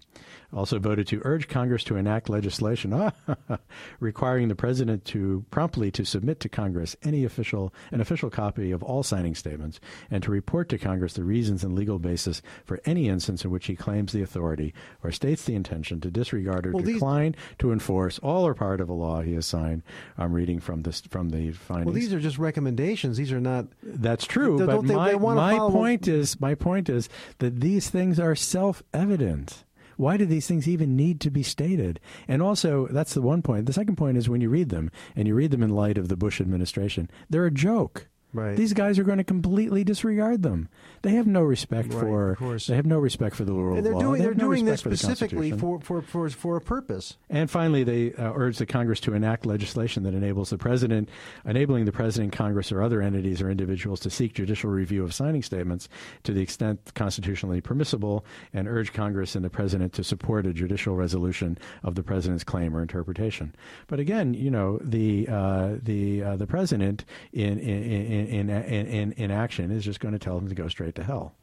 [0.53, 3.11] Also voted to urge Congress to enact legislation
[3.99, 8.81] requiring the president to promptly to submit to Congress any official an official copy of
[8.81, 9.79] all signing statements
[10.09, 13.67] and to report to Congress the reasons and legal basis for any instance in which
[13.67, 14.73] he claims the authority
[15.03, 17.57] or states the intention to disregard or well, decline these...
[17.57, 19.81] to enforce all or part of a law he has signed.
[20.17, 21.85] I'm reading from this from the findings.
[21.85, 23.17] Well, these are just recommendations.
[23.17, 23.67] These are not.
[23.81, 24.57] That's true.
[24.65, 27.09] but they, my, they my point is my point is
[27.39, 29.63] that these things are self-evident.
[29.97, 31.99] Why do these things even need to be stated?
[32.25, 33.65] And also, that's the one point.
[33.65, 36.07] The second point is when you read them, and you read them in light of
[36.07, 38.07] the Bush administration, they're a joke.
[38.31, 38.55] Right.
[38.55, 40.69] These guys are going to completely disregard them.
[41.01, 42.01] They have no respect right,
[42.37, 42.57] for.
[42.67, 44.03] They have no respect for the rule and they're of law.
[44.03, 47.17] Doing, they are no doing this specifically for, for, for, for a purpose.
[47.29, 51.09] And finally, they uh, urge the Congress to enact legislation that enables the president,
[51.45, 55.43] enabling the president, Congress, or other entities or individuals to seek judicial review of signing
[55.43, 55.87] statements
[56.23, 60.95] to the extent constitutionally permissible, and urge Congress and the president to support a judicial
[60.95, 63.55] resolution of the president's claim or interpretation.
[63.87, 69.11] But again, you know, the uh, the uh, the president in in in, in in,
[69.13, 71.35] in action is just going to tell them to go straight to hell.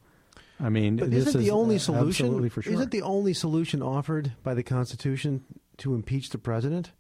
[0.59, 2.27] I mean, but isn't the only solution?
[2.27, 2.73] Absolutely for Sure.
[2.73, 5.45] Isn't the only solution offered by the Constitution
[5.79, 6.93] to impeach the president?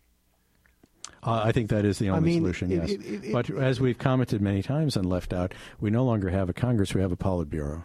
[1.22, 2.90] Uh, I think that is the only I mean, solution, yes.
[2.90, 6.28] It, it, it, but as we've commented many times and left out, we no longer
[6.28, 7.84] have a Congress, we have a Politburo.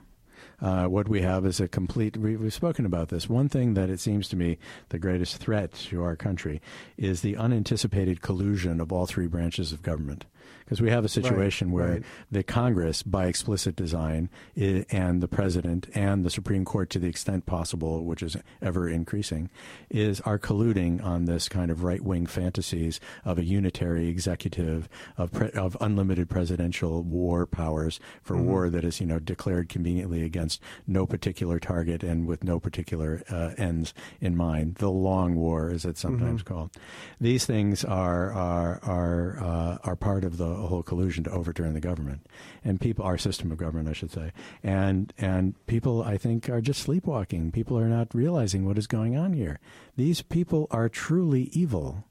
[0.61, 2.17] Uh, what we have is a complete.
[2.17, 3.27] We, have spoken about this.
[3.27, 4.59] One thing that it seems to me
[4.89, 6.61] the greatest threat to our country
[6.97, 10.25] is the unanticipated collusion of all three branches of government
[10.71, 12.03] because we have a situation right, where right.
[12.31, 17.45] the Congress, by explicit design, and the president and the Supreme Court, to the extent
[17.45, 19.49] possible, which is ever increasing,
[19.89, 25.33] is are colluding on this kind of right wing fantasies of a unitary executive of
[25.33, 28.45] pre- of unlimited presidential war powers for mm-hmm.
[28.45, 33.23] war that is you know declared conveniently against no particular target and with no particular
[33.29, 34.75] uh, ends in mind.
[34.75, 36.53] The long war, as it's sometimes mm-hmm.
[36.53, 36.71] called.
[37.19, 41.79] These things are are are uh, are part of the whole collusion to overturn the
[41.79, 42.27] government
[42.63, 44.31] and people, our system of government, I should say,
[44.63, 47.51] and and people, I think, are just sleepwalking.
[47.51, 49.59] People are not realizing what is going on here.
[49.95, 52.05] These people are truly evil.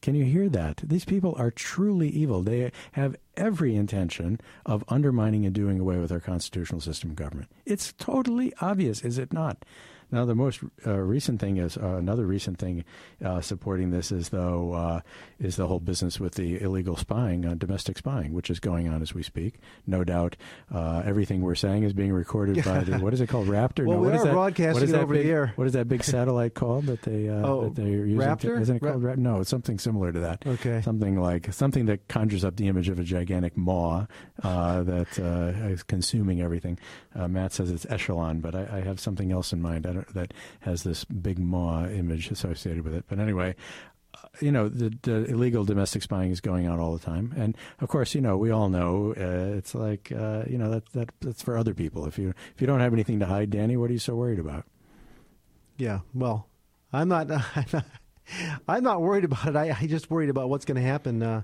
[0.00, 0.80] Can you hear that?
[0.84, 2.42] These people are truly evil.
[2.42, 7.50] They have every intention of undermining and doing away with our constitutional system of government.
[7.66, 9.64] It's totally obvious, is it not?
[10.10, 12.84] Now, the most uh, recent thing is uh, another recent thing
[13.22, 15.00] uh, supporting this is though uh,
[15.38, 19.02] is the whole business with the illegal spying, uh, domestic spying, which is going on
[19.02, 19.54] as we speak.
[19.86, 20.36] No doubt,
[20.74, 23.86] uh, everything we're saying is being recorded by the what is it called, Raptor?
[23.86, 25.52] well, no, we what are that, broadcasting what is that over big, the air.
[25.56, 28.16] What is that big satellite called that they oh, that they're using?
[28.16, 28.56] Raptor?
[28.56, 30.42] To, isn't it called Ra- No, it's something similar to that.
[30.46, 34.06] Okay, something like something that conjures up the image of a gigantic maw
[34.42, 35.18] that
[35.70, 36.78] is consuming everything.
[37.14, 40.84] Matt says it's echelon, but I, I have something else in mind that has has
[40.84, 43.04] this big maw image associated with it.
[43.08, 43.54] But anyway,
[44.14, 47.56] uh, you know, the, the, illegal domestic spying is going on all the time, and
[47.80, 51.10] of course, you know, we all know uh, it's like uh, you know that that
[51.20, 52.06] that's for other people.
[52.06, 54.38] If you if you don't have anything to hide, Danny, what are you so worried
[54.38, 54.64] about?
[55.76, 56.48] Yeah, well,
[56.92, 57.30] I'm not.
[57.56, 57.84] I'm not,
[58.68, 59.56] I'm not worried about it.
[59.56, 61.22] I, I just worried about what's going to happen.
[61.22, 61.42] Uh,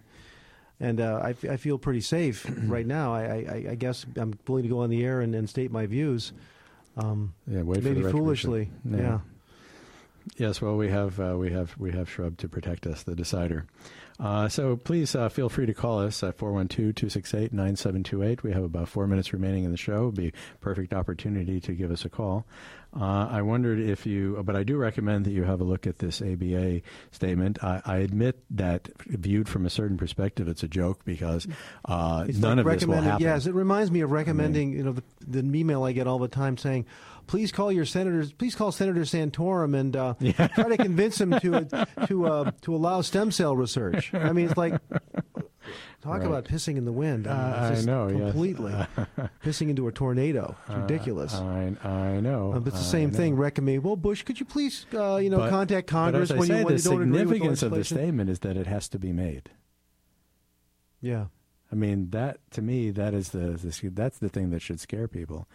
[0.81, 3.15] and uh, I, f- I feel pretty safe right now.
[3.15, 5.87] I, I, I, guess I'm willing to go on the air and, and state my
[5.87, 6.33] views.
[6.97, 8.71] Um, yeah, maybe foolishly.
[8.85, 9.21] Yeah.
[10.37, 13.67] Yes, well, we have uh, we have we have Shrub to protect us, the decider.
[14.21, 18.45] Uh, so please uh, feel free to call us at 412-268-9728.
[18.45, 20.03] We have about four minutes remaining in the show.
[20.03, 22.47] It would be a perfect opportunity to give us a call.
[22.99, 25.99] Uh, I wondered if you, but I do recommend that you have a look at
[25.99, 27.59] this ABA statement.
[27.65, 31.49] I, I admit that viewed from a certain perspective, it's a joke because
[31.87, 33.21] uh, none like of this will happen.
[33.21, 35.03] Yes, it reminds me of recommending, I mean, you know, the,
[35.43, 36.87] the, email I get all the time saying,
[37.27, 40.49] please call your senators, please call Senator Santorum and uh, yeah.
[40.49, 44.13] try to convince him to to uh, to allow stem cell research.
[44.15, 44.81] I mean, it's like
[46.05, 46.27] Talk right.
[46.27, 47.27] about pissing in the wind.
[47.27, 49.09] I, mean, uh, I know, completely yes.
[49.45, 50.55] pissing into a tornado.
[50.67, 51.35] It's uh, ridiculous.
[51.35, 52.53] Uh, I, I know.
[52.53, 53.37] Uh, but it's the same thing.
[53.37, 53.83] Recommend.
[53.83, 56.73] Well, Bush, could you please, uh, you know, but, contact Congress when you, when the
[56.75, 59.51] you don't agree with significance of the statement is that it has to be made.
[61.01, 61.27] Yeah.
[61.73, 65.09] I mean that to me that is the, the that's the thing that should scare
[65.09, 65.49] people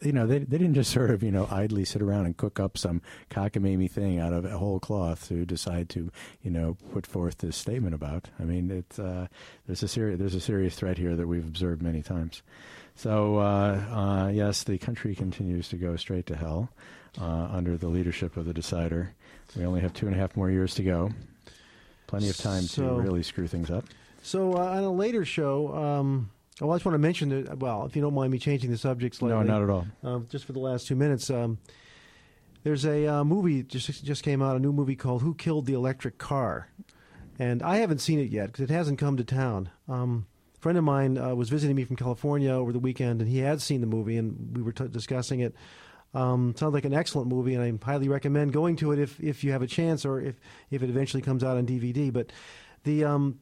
[0.00, 2.60] you know, they, they didn't just sort of, you know, idly sit around and cook
[2.60, 6.10] up some cockamamie thing out of a whole cloth to decide to,
[6.42, 8.28] you know, put forth this statement about.
[8.38, 9.26] I mean, it's, uh,
[9.66, 12.42] there's a serious, there's a serious threat here that we've observed many times.
[12.94, 16.70] So, uh, uh, yes, the country continues to go straight to hell
[17.20, 19.14] uh, under the leadership of the decider.
[19.56, 21.10] We only have two and a half more years to go.
[22.06, 23.84] Plenty of time so, to really screw things up.
[24.22, 26.30] So, uh, on a later show, um
[26.60, 27.58] Oh, I just want to mention that.
[27.58, 29.36] Well, if you don't mind me changing the subject slightly.
[29.36, 29.86] No, not at all.
[30.02, 31.58] Uh, just for the last two minutes, um,
[32.64, 35.74] there's a uh, movie just just came out, a new movie called "Who Killed the
[35.74, 36.68] Electric Car,"
[37.38, 39.70] and I haven't seen it yet because it hasn't come to town.
[39.88, 43.30] Um, a friend of mine uh, was visiting me from California over the weekend, and
[43.30, 45.54] he had seen the movie, and we were t- discussing it.
[46.14, 49.44] Um, sounds like an excellent movie, and I highly recommend going to it if if
[49.44, 50.40] you have a chance, or if
[50.70, 52.12] if it eventually comes out on DVD.
[52.12, 52.32] But
[52.82, 53.38] the um,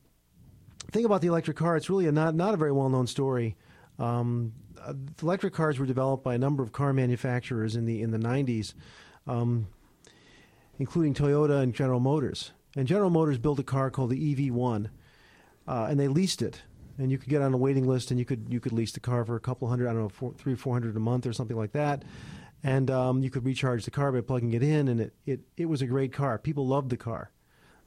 [0.91, 3.57] thing about the electric car, it's really a not not a very well known story.
[3.99, 8.11] Um, uh, electric cars were developed by a number of car manufacturers in the in
[8.11, 8.75] the 90s,
[9.27, 9.69] um,
[10.79, 12.53] including Toyota and General Motors.
[12.77, 14.91] And General Motors built a car called the EV1,
[15.67, 16.63] uh, and they leased it.
[16.99, 19.01] And you could get on a waiting list, and you could you could lease the
[19.01, 21.33] car for a couple hundred, I don't know, four, three four hundred a month or
[21.33, 22.05] something like that.
[22.63, 25.67] And um, you could recharge the car by plugging it in, and it, it, it
[25.67, 26.39] was a great car.
[26.39, 27.31] People loved the car.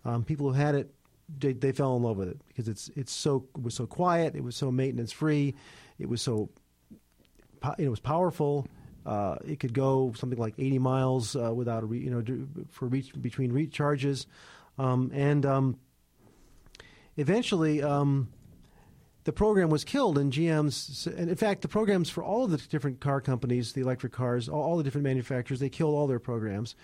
[0.06, 0.94] Um, people who had it
[1.38, 4.36] they, they fell in love with it because it's it's so it was so quiet,
[4.36, 5.56] it was so maintenance free,
[5.98, 6.50] it was so
[7.78, 8.68] it was powerful.
[9.06, 12.24] Uh, it could go something like 80 miles uh, without a re, you know
[12.70, 14.26] for reach between recharges,
[14.78, 15.78] um, and um,
[17.18, 18.30] eventually um,
[19.24, 20.18] the program was killed.
[20.18, 23.82] And GM's and in fact the programs for all of the different car companies, the
[23.82, 26.76] electric cars, all, all the different manufacturers, they killed all their programs.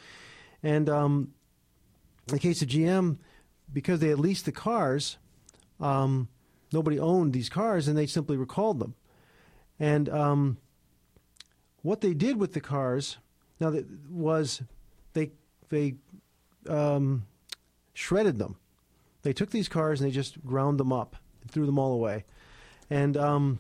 [0.64, 1.34] And um,
[2.28, 3.18] in the case of GM,
[3.72, 5.18] because they had leased the cars,
[5.80, 6.28] um,
[6.72, 8.96] nobody owned these cars, and they simply recalled them.
[9.80, 10.58] And um,
[11.82, 13.18] what they did with the cars
[13.60, 14.62] now that was
[15.14, 15.32] they
[15.70, 15.96] they
[16.68, 17.26] um,
[17.94, 18.58] shredded them.
[19.24, 22.26] They took these cars and they just ground them up, and threw them all away.
[22.90, 23.60] And um,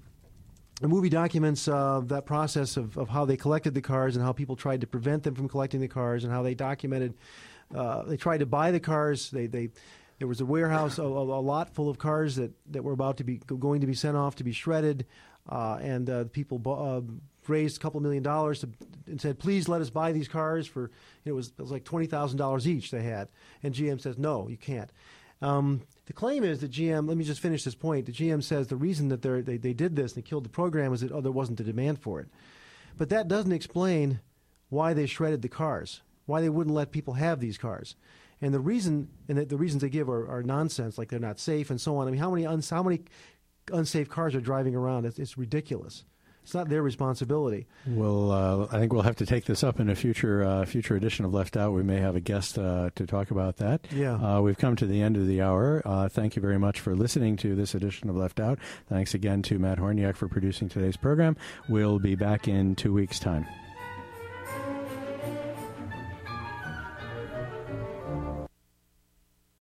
[0.82, 4.34] the movie documents uh, that process of, of how they collected the cars and how
[4.34, 7.14] people tried to prevent them from collecting the cars and how they documented.
[7.74, 9.30] Uh, they tried to buy the cars.
[9.32, 9.70] They they
[10.20, 13.24] there was a warehouse, a, a, lot full of cars that, that were about to
[13.24, 15.05] be going to be sent off to be shredded,
[15.49, 17.01] uh, and uh, people uh,
[17.47, 18.70] raised a couple million dollars to,
[19.07, 20.91] and said, "Please let us buy these cars for."
[21.24, 23.28] You know, it was it was like twenty thousand dollars each they had,
[23.61, 24.91] and GM says, "No, you can't."
[25.41, 27.07] Um, the claim is that GM.
[27.07, 28.05] Let me just finish this point.
[28.05, 30.93] The GM says the reason that they they did this and they killed the program
[30.93, 32.28] is that oh there wasn't a demand for it,
[32.97, 34.22] but that doesn't explain
[34.70, 37.95] why they shredded the cars, why they wouldn't let people have these cars.
[38.41, 41.39] And the reason and the, the reasons they give are, are, nonsense, like they're not
[41.39, 42.07] safe and so on.
[42.07, 43.01] I mean, how many uns, how many
[43.71, 45.05] unsafe cars are driving around?
[45.05, 46.03] It's, it's ridiculous.
[46.45, 47.65] It's not their responsibility.
[47.88, 50.95] Well, uh, I think we'll have to take this up in a future uh, future
[50.95, 51.73] edition of Left Out.
[51.73, 53.88] We may have a guest uh, to talk about that.
[53.91, 54.13] Yeah.
[54.13, 55.82] Uh, we've come to the end of the hour.
[55.84, 58.59] Uh, thank you very much for listening to this edition of Left Out.
[58.88, 61.36] Thanks again to Matt Horniak for producing today's program.
[61.67, 63.47] We'll be back in two weeks' time.